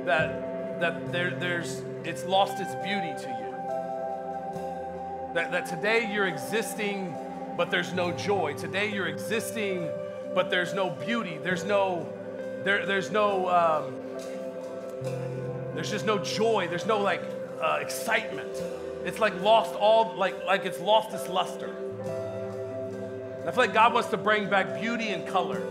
[0.04, 3.48] That that there, there's it's lost its beauty to you.
[5.34, 7.14] That, that today you're existing,
[7.56, 8.54] but there's no joy.
[8.54, 9.88] Today you're existing,
[10.34, 11.38] but there's no beauty.
[11.42, 12.10] There's no,
[12.64, 13.94] there, there's no, um,
[15.74, 16.66] there's just no joy.
[16.68, 17.22] There's no like
[17.60, 18.56] uh, excitement.
[19.04, 21.74] It's like lost all, like, like it's lost its luster.
[23.46, 25.62] I feel like God wants to bring back beauty and color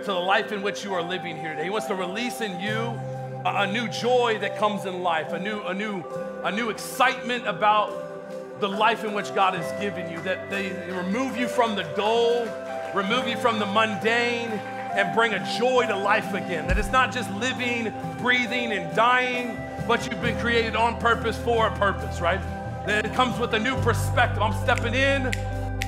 [0.00, 1.64] to the life in which you are living here today.
[1.64, 2.98] He wants to release in you
[3.44, 6.02] a, a new joy that comes in life, a new, a new,
[6.44, 10.20] a new excitement about the life in which God has given you.
[10.22, 12.46] That they remove you from the dull,
[12.94, 16.66] remove you from the mundane, and bring a joy to life again.
[16.66, 21.66] That it's not just living, breathing, and dying, but you've been created on purpose for
[21.66, 22.40] a purpose, right?
[22.86, 24.42] That it comes with a new perspective.
[24.42, 25.30] I'm stepping in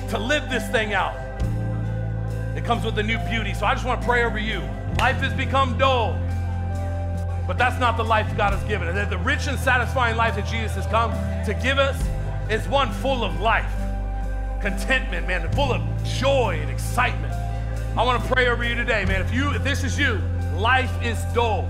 [0.09, 1.15] to live this thing out.
[2.55, 3.53] It comes with a new beauty.
[3.53, 4.59] So I just want to pray over you.
[4.99, 6.13] Life has become dull,
[7.47, 8.93] but that's not the life God has given.
[9.09, 11.11] The rich and satisfying life that Jesus has come
[11.45, 11.99] to give us
[12.49, 13.71] is one full of life,
[14.61, 17.33] contentment, man, full of joy and excitement.
[17.97, 19.21] I want to pray over you today, man.
[19.21, 20.21] If you, if this is you,
[20.55, 21.67] life is dull.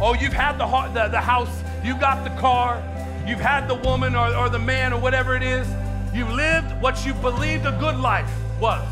[0.00, 2.82] Oh, you've had the, the, the house, you got the car,
[3.26, 5.68] you've had the woman or, or the man or whatever it is.
[6.12, 8.86] You lived what you believed a good life was.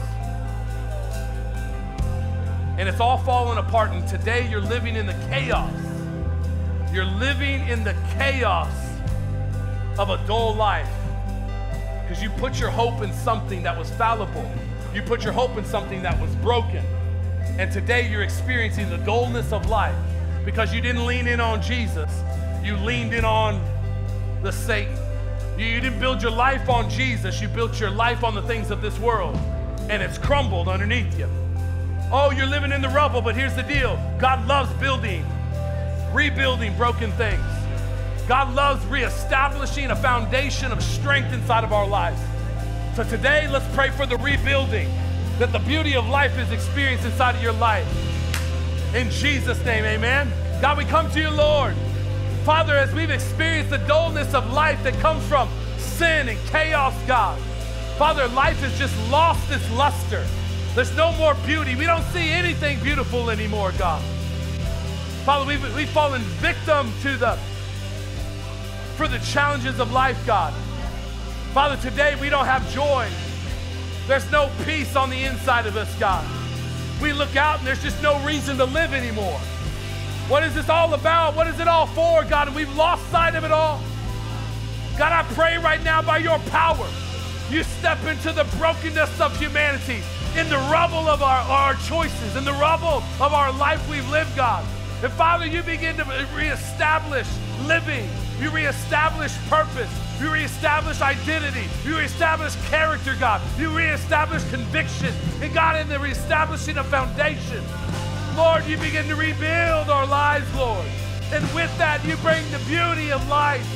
[2.77, 3.91] And it's all fallen apart.
[3.93, 5.73] And today you're living in the chaos.
[6.93, 8.73] You're living in the chaos
[9.99, 10.89] of a dull life
[12.03, 14.49] because you put your hope in something that was fallible.
[14.93, 16.85] You put your hope in something that was broken.
[17.59, 19.97] And today you're experiencing the dullness of life
[20.45, 22.11] because you didn't lean in on Jesus.
[22.63, 23.61] You leaned in on
[24.43, 24.97] the Satan.
[25.59, 27.41] You, you didn't build your life on Jesus.
[27.41, 29.37] You built your life on the things of this world.
[29.89, 31.29] And it's crumbled underneath you.
[32.13, 35.25] Oh, you're living in the rubble, but here's the deal God loves building,
[36.13, 37.43] rebuilding broken things.
[38.29, 42.21] God loves reestablishing a foundation of strength inside of our lives.
[42.97, 44.89] So today, let's pray for the rebuilding
[45.39, 47.87] that the beauty of life is experienced inside of your life.
[48.95, 50.31] In Jesus' name, amen.
[50.63, 51.75] God, we come to you, Lord.
[52.45, 57.39] Father, as we've experienced the dullness of life that comes from sin and chaos, God,
[57.99, 60.25] Father, life has just lost its luster.
[60.75, 61.77] There's no more beauty.
[61.77, 64.03] We don't see anything beautiful anymore, God.
[65.25, 67.39] Father, we've, we've fallen victim to the
[68.97, 70.55] for the challenges of life, God.
[71.53, 73.09] Father, today we don't have joy.
[74.07, 76.25] There's no peace on the inside of us, God.
[77.03, 79.39] We look out and there's just no reason to live anymore.
[80.29, 81.35] What is this all about?
[81.35, 82.49] What is it all for, God?
[82.49, 83.81] And we've lost sight of it all.
[84.97, 86.87] God, I pray right now by your power,
[87.51, 90.01] you step into the brokenness of humanity
[90.37, 94.35] in the rubble of our, our choices, in the rubble of our life we've lived,
[94.35, 94.65] God.
[95.03, 97.29] And Father, you begin to reestablish
[97.67, 98.09] living,
[98.41, 99.91] you reestablish purpose,
[100.21, 103.43] you reestablish identity, you reestablish character, God.
[103.59, 105.13] You reestablish conviction.
[105.43, 107.63] And God, in the reestablishing of foundation,
[108.37, 110.87] Lord, you begin to rebuild our lives, Lord.
[111.33, 113.67] And with that, you bring the beauty of life.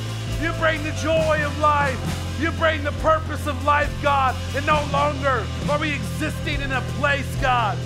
[0.41, 2.28] You bring the joy of life.
[2.41, 6.81] You bring the purpose of life, God, and no longer are we existing in a
[7.01, 7.77] place, God,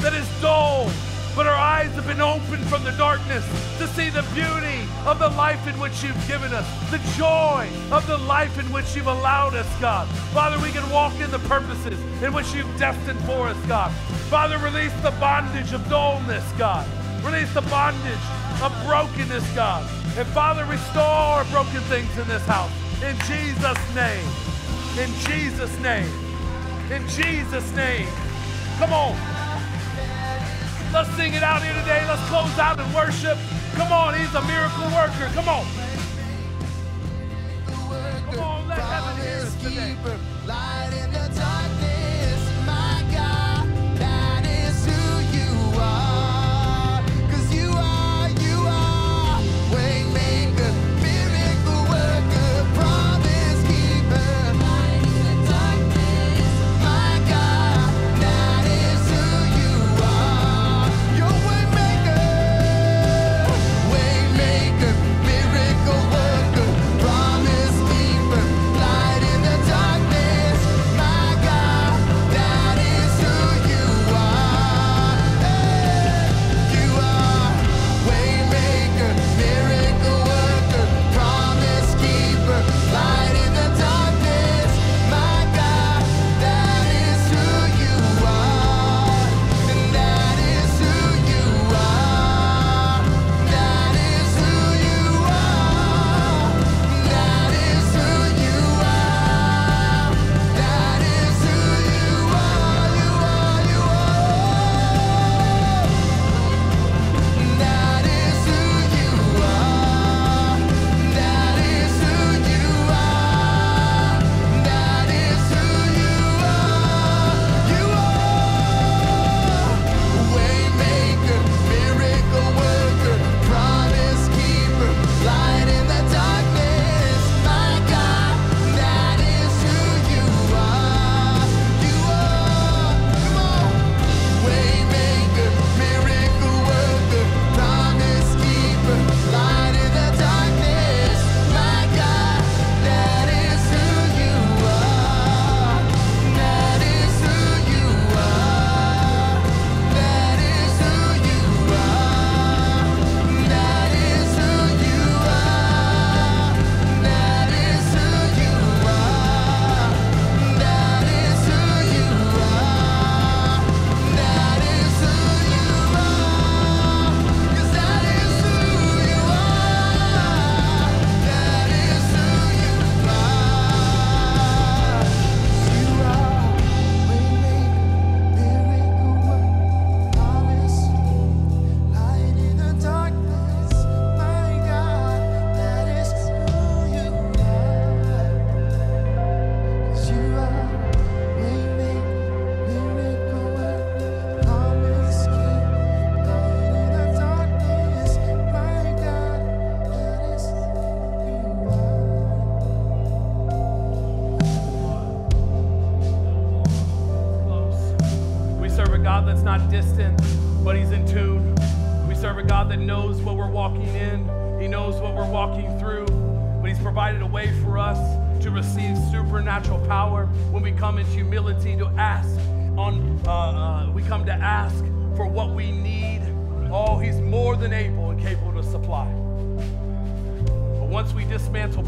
[0.00, 0.90] that is dull,
[1.34, 3.42] but our eyes have been opened from the darkness
[3.78, 8.06] to see the beauty of the life in which you've given us, the joy of
[8.06, 10.06] the life in which you've allowed us, God.
[10.34, 13.90] Father, we can walk in the purposes in which you've destined for us, God.
[14.28, 16.86] Father, release the bondage of dullness, God.
[17.24, 18.26] Release the bondage
[18.60, 19.88] of brokenness, God.
[20.18, 22.81] And Father, restore broken things in this house.
[23.02, 24.26] In Jesus' name.
[24.96, 26.08] In Jesus' name.
[26.90, 28.06] In Jesus' name.
[28.78, 29.16] Come on.
[30.92, 32.06] Let's sing it out here today.
[32.06, 33.38] Let's close out and worship.
[33.74, 35.30] Come on, he's a miracle worker.
[35.34, 35.66] Come on.
[38.30, 39.96] Come on, let heaven hear us today.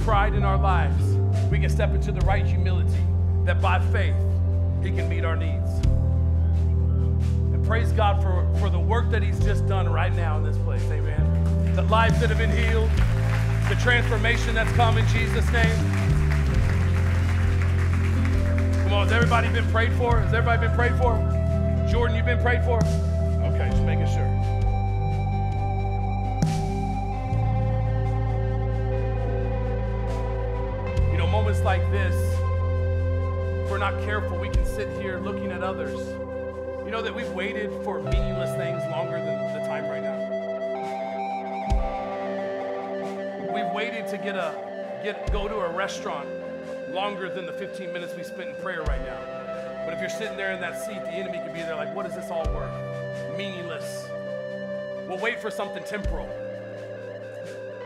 [0.05, 1.03] Pride in our lives
[1.51, 3.03] we can step into the right humility
[3.45, 4.15] that by faith
[4.83, 5.71] he can meet our needs
[7.55, 10.59] and praise god for, for the work that he's just done right now in this
[10.59, 12.91] place amen the lives that have been healed
[13.71, 16.05] the transformation that's come in jesus name
[18.85, 20.21] Come on, has everybody been prayed for?
[20.21, 21.17] Has everybody been prayed for?
[21.91, 22.77] Jordan, you've been prayed for?
[22.77, 24.34] Okay, just making sure.
[31.95, 32.35] This,
[33.63, 35.95] if we're not careful, we can sit here looking at others.
[36.85, 40.19] You know that we've waited for meaningless things longer than the time right now.
[43.55, 46.29] We've waited to get a get go to a restaurant
[46.91, 49.85] longer than the 15 minutes we spent in prayer right now.
[49.85, 52.07] But if you're sitting there in that seat, the enemy could be there like, what
[52.07, 53.39] is this all worth?
[53.39, 54.09] Meaningless.
[55.07, 56.29] We'll wait for something temporal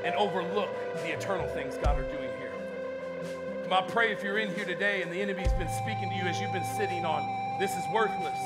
[0.02, 0.70] and overlook
[1.02, 2.27] the eternal things God are doing.
[3.72, 6.40] I pray if you're in here today and the enemy's been speaking to you as
[6.40, 8.38] you've been sitting on, this is worthless.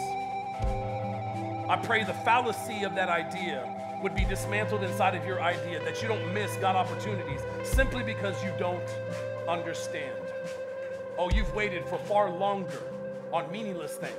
[1.69, 3.69] I pray the fallacy of that idea
[4.03, 8.43] would be dismantled inside of your idea, that you don't miss God opportunities simply because
[8.43, 8.89] you don't
[9.49, 10.19] understand.
[11.17, 12.83] Oh, you've waited for far longer
[13.33, 14.17] on meaningless things.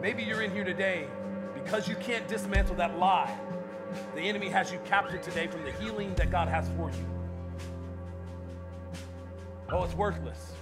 [0.00, 1.06] Maybe you're in here today
[1.54, 3.38] because you can't dismantle that lie.
[4.16, 7.11] The enemy has you captured today from the healing that God has for you.
[9.72, 10.52] Oh, it's worthless.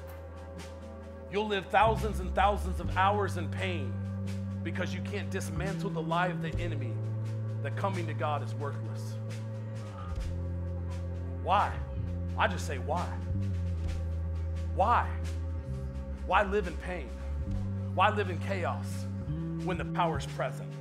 [1.33, 3.93] You'll live thousands and thousands of hours in pain
[4.63, 6.93] because you can't dismantle the lie of the enemy
[7.65, 9.17] that coming to God is worthless.
[11.43, 11.73] Why?
[12.39, 13.07] I just say, why?
[14.77, 15.09] Why?
[16.27, 17.09] Why live in pain?
[17.95, 18.87] Why live in chaos
[19.65, 20.73] when the power is present?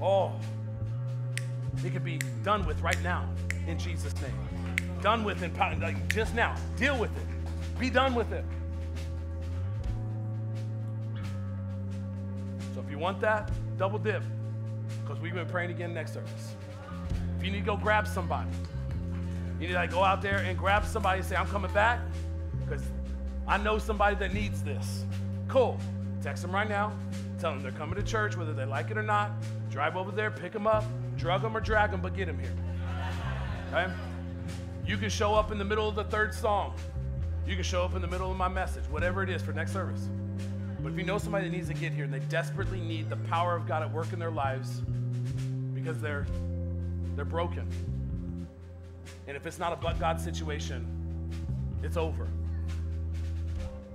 [0.00, 0.32] Oh,
[1.84, 3.28] it could be done with right now
[3.66, 4.51] in Jesus' name.
[5.02, 6.54] Done with in like just now.
[6.76, 7.78] Deal with it.
[7.78, 8.44] Be done with it.
[12.72, 14.22] So if you want that, double dip
[15.02, 16.54] because we've been praying again next service.
[17.36, 18.48] If you need to go grab somebody,
[19.58, 21.98] you need to like go out there and grab somebody and say, I'm coming back
[22.64, 22.84] because
[23.48, 25.04] I know somebody that needs this.
[25.48, 25.78] Cool.
[26.22, 26.92] Text them right now.
[27.40, 29.32] Tell them they're coming to church, whether they like it or not.
[29.68, 30.84] Drive over there, pick them up,
[31.16, 32.54] drug them or drag them, but get them here.
[33.72, 33.92] Okay?
[34.86, 36.74] You can show up in the middle of the third song.
[37.46, 39.72] You can show up in the middle of my message, whatever it is for next
[39.72, 40.08] service.
[40.80, 43.16] But if you know somebody that needs to get here and they desperately need the
[43.16, 44.82] power of God at work in their lives
[45.74, 46.26] because they're
[47.14, 47.68] they're broken.
[49.28, 50.86] And if it's not a but God situation,
[51.82, 52.26] it's over.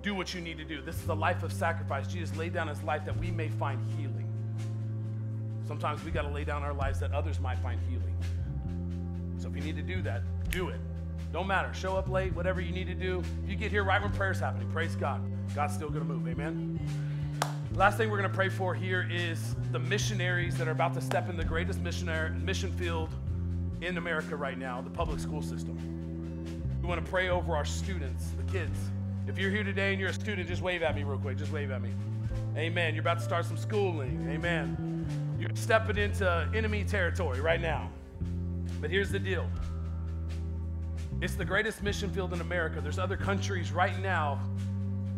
[0.02, 0.82] Do what you need to do.
[0.82, 2.08] This is a life of sacrifice.
[2.08, 4.32] Jesus laid down his life that we may find healing.
[5.68, 8.16] Sometimes we got to lay down our lives that others might find healing.
[9.38, 10.80] So if you need to do that, do it.
[11.34, 11.74] Don't matter.
[11.74, 13.24] Show up late, whatever you need to do.
[13.43, 15.22] If you get here right when prayer's happening, praise God.
[15.54, 16.28] God's still going to move.
[16.28, 16.80] Amen.
[17.74, 21.02] Last thing we're going to pray for here is the missionaries that are about to
[21.02, 23.10] step in the greatest missionary mission field
[23.82, 25.78] in America right now, the public school system.
[26.82, 28.78] We want to pray over our students, the kids.
[29.28, 31.38] If you're here today and you're a student, just wave at me real quick.
[31.38, 31.91] Just wave at me.
[32.56, 32.95] Amen.
[32.95, 34.28] You're about to start some schooling.
[34.32, 35.06] Amen.
[35.39, 37.89] You're stepping into enemy territory right now.
[38.80, 39.48] But here's the deal
[41.20, 42.80] it's the greatest mission field in America.
[42.80, 44.39] There's other countries right now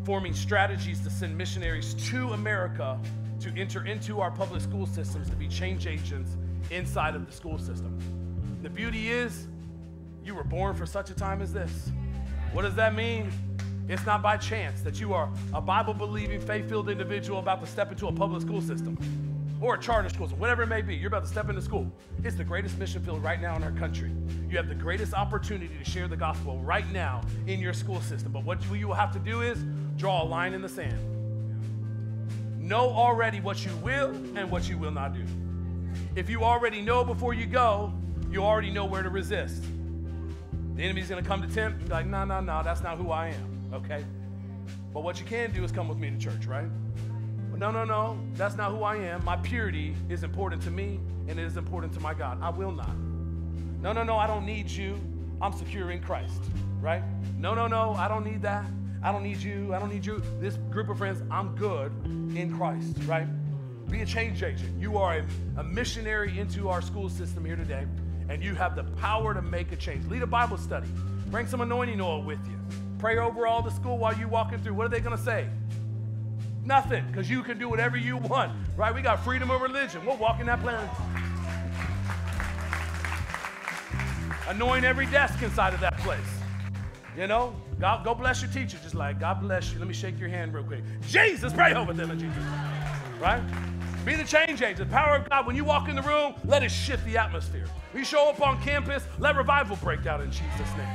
[0.05, 2.97] forming strategies to send missionaries to America
[3.41, 6.37] to enter into our public school systems to be change agents
[6.71, 7.97] inside of the school system.
[8.61, 9.47] The beauty is,
[10.23, 11.91] you were born for such a time as this.
[12.53, 13.31] What does that mean?
[13.89, 17.67] It's not by chance that you are a Bible believing, faith filled individual about to
[17.67, 18.97] step into a public school system
[19.62, 20.95] or charter school, whatever it may be.
[20.95, 21.91] You're about to step into school.
[22.24, 24.12] It's the greatest mission field right now in our country.
[24.49, 28.32] You have the greatest opportunity to share the gospel right now in your school system.
[28.32, 29.64] But what you will have to do is
[29.97, 30.97] draw a line in the sand.
[32.57, 35.24] Know already what you will and what you will not do.
[36.16, 37.93] If you already know before you go,
[38.32, 39.64] you already know where to resist.
[40.76, 43.30] The enemy's gonna come to tempt, be like, no, no, no, that's not who I
[43.30, 44.05] am, okay?
[44.93, 46.70] But what you can do is come with me to church, right?
[47.60, 49.24] No, no, no, that's not who I am.
[49.26, 50.97] My purity is important to me
[51.28, 52.41] and it is important to my God.
[52.41, 52.95] I will not.
[53.82, 54.97] No, no, no, I don't need you.
[55.41, 56.41] I'm secure in Christ,
[56.80, 57.03] right?
[57.38, 58.66] No, no, no, I don't need that.
[59.03, 59.74] I don't need you.
[59.74, 60.24] I don't need you.
[60.39, 63.28] This group of friends, I'm good in Christ, right?
[63.89, 64.80] Be a change agent.
[64.80, 65.26] You are a,
[65.57, 67.86] a missionary into our school system here today,
[68.30, 70.05] and you have the power to make a change.
[70.05, 70.88] Lead a Bible study.
[71.28, 72.57] Bring some anointing oil with you.
[72.99, 74.76] Pray over all the school while you're walking through.
[74.76, 75.47] What are they going to say?
[76.70, 78.93] Nothing, because you can do whatever you want, right?
[78.93, 80.05] We got freedom of religion.
[80.05, 80.88] We'll walk in that plan.
[84.47, 86.20] Anoint every desk inside of that place.
[87.17, 88.78] You know, God, go bless your teacher.
[88.84, 89.80] Just like, God bless you.
[89.80, 90.84] Let me shake your hand real quick.
[91.07, 92.43] Jesus, pray over them in Jesus.
[93.20, 93.41] Right?
[94.05, 94.78] Be the change agent.
[94.78, 95.47] The power of God.
[95.47, 97.65] When you walk in the room, let it shift the atmosphere.
[97.93, 100.88] When you show up on campus, let revival break out in Jesus' name.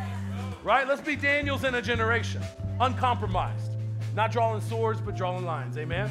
[0.62, 0.87] Right?
[0.87, 2.43] Let's be Daniels in a generation.
[2.81, 3.74] Uncompromised.
[4.15, 5.77] Not drawing swords, but drawing lines.
[5.77, 6.11] Amen?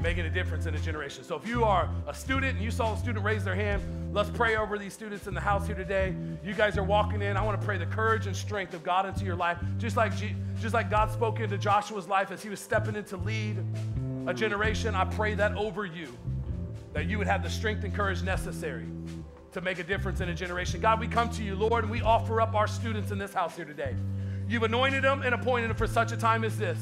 [0.00, 1.24] Making a difference in a generation.
[1.24, 4.30] So if you are a student and you saw a student raise their hand, let's
[4.30, 6.14] pray over these students in the house here today.
[6.44, 7.36] You guys are walking in.
[7.36, 9.58] I want to pray the courage and strength of God into your life.
[9.78, 10.12] Just like,
[10.60, 13.56] just like God spoke into Joshua's life as he was stepping in to lead
[14.26, 16.16] a generation, I pray that over you,
[16.92, 18.86] that you would have the strength and courage necessary
[19.52, 20.80] to make a difference in a generation.
[20.80, 23.56] God, we come to you, Lord, and we offer up our students in this house
[23.56, 23.96] here today.
[24.48, 26.78] You've anointed them and appointed them for such a time as this.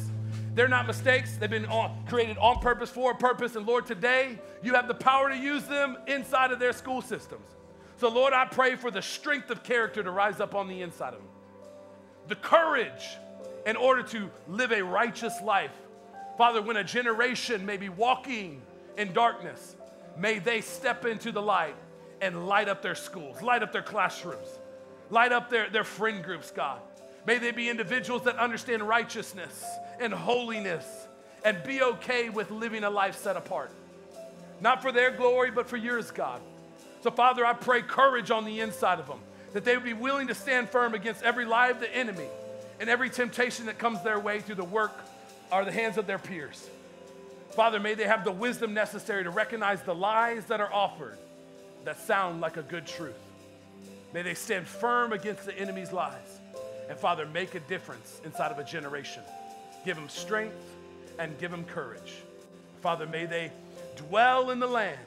[0.54, 1.36] They're not mistakes.
[1.36, 3.56] They've been on, created on purpose for a purpose.
[3.56, 7.46] And Lord, today you have the power to use them inside of their school systems.
[7.96, 11.14] So, Lord, I pray for the strength of character to rise up on the inside
[11.14, 11.28] of them,
[12.28, 13.16] the courage
[13.66, 15.72] in order to live a righteous life.
[16.36, 18.60] Father, when a generation may be walking
[18.96, 19.76] in darkness,
[20.18, 21.76] may they step into the light
[22.20, 24.58] and light up their schools, light up their classrooms,
[25.10, 26.80] light up their, their friend groups, God.
[27.26, 29.64] May they be individuals that understand righteousness
[29.98, 30.84] and holiness
[31.44, 33.70] and be okay with living a life set apart.
[34.60, 36.40] Not for their glory, but for yours, God.
[37.02, 39.20] So, Father, I pray courage on the inside of them,
[39.52, 42.28] that they would be willing to stand firm against every lie of the enemy
[42.80, 44.92] and every temptation that comes their way through the work
[45.52, 46.68] or the hands of their peers.
[47.50, 51.18] Father, may they have the wisdom necessary to recognize the lies that are offered
[51.84, 53.14] that sound like a good truth.
[54.12, 56.40] May they stand firm against the enemy's lies.
[56.88, 59.22] And Father, make a difference inside of a generation.
[59.84, 60.74] Give them strength
[61.18, 62.14] and give them courage.
[62.80, 63.50] Father, may they
[63.96, 64.98] dwell in the land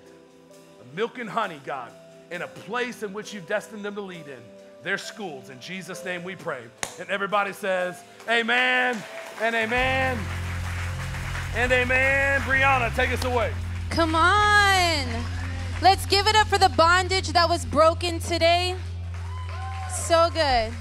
[0.79, 1.91] of milk and honey, God,
[2.31, 4.41] in a place in which you've destined them to lead in
[4.83, 5.49] their schools.
[5.49, 6.61] In Jesus' name we pray.
[6.99, 8.97] And everybody says, Amen
[9.41, 10.17] and amen
[11.55, 12.41] and amen.
[12.41, 13.53] Brianna, take us away.
[13.89, 15.05] Come on.
[15.81, 18.75] Let's give it up for the bondage that was broken today.
[19.91, 20.71] So good.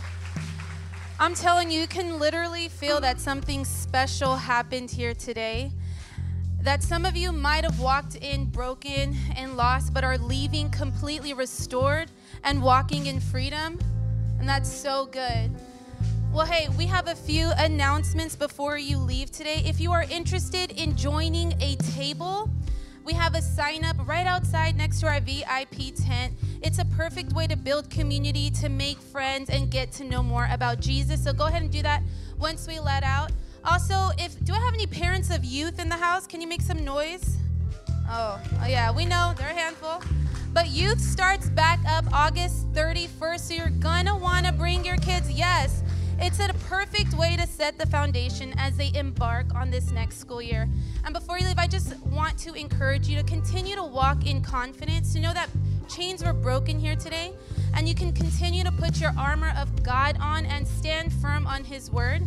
[1.19, 5.73] I'm telling you, you can literally feel that something special happened here today.
[6.61, 11.33] That some of you might have walked in broken and lost, but are leaving completely
[11.33, 12.11] restored
[12.45, 13.79] and walking in freedom.
[14.39, 15.51] And that's so good.
[16.35, 19.63] Well, hey, we have a few announcements before you leave today.
[19.65, 22.51] If you are interested in joining a table,
[23.07, 26.35] we have a sign up right outside next to our VIP tent.
[26.61, 30.49] It's a perfect way to build community, to make friends, and get to know more
[30.51, 31.23] about Jesus.
[31.23, 32.03] So go ahead and do that
[32.37, 33.31] once we let out.
[33.65, 36.27] Also, if do I have any parents of youth in the house?
[36.27, 37.37] Can you make some noise?
[38.11, 40.03] Oh, oh yeah, we know they're a handful.
[40.53, 45.31] But youth starts back up August 31st, so you're gonna wanna bring your kids.
[45.31, 45.83] Yes,
[46.19, 50.41] it's a perfect way to set the foundation as they embark on this next school
[50.41, 50.69] year.
[51.05, 54.43] And before you leave, I just want to encourage you to continue to walk in
[54.43, 55.49] confidence, to know that
[55.89, 57.33] chains were broken here today,
[57.75, 61.65] and you can continue to put your armor of God on and stand firm on
[61.65, 62.23] His word.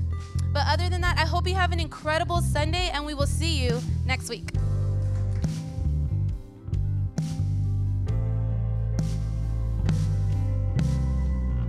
[0.54, 3.64] But other than that, I hope you have an incredible Sunday, and we will see
[3.64, 4.52] you next week.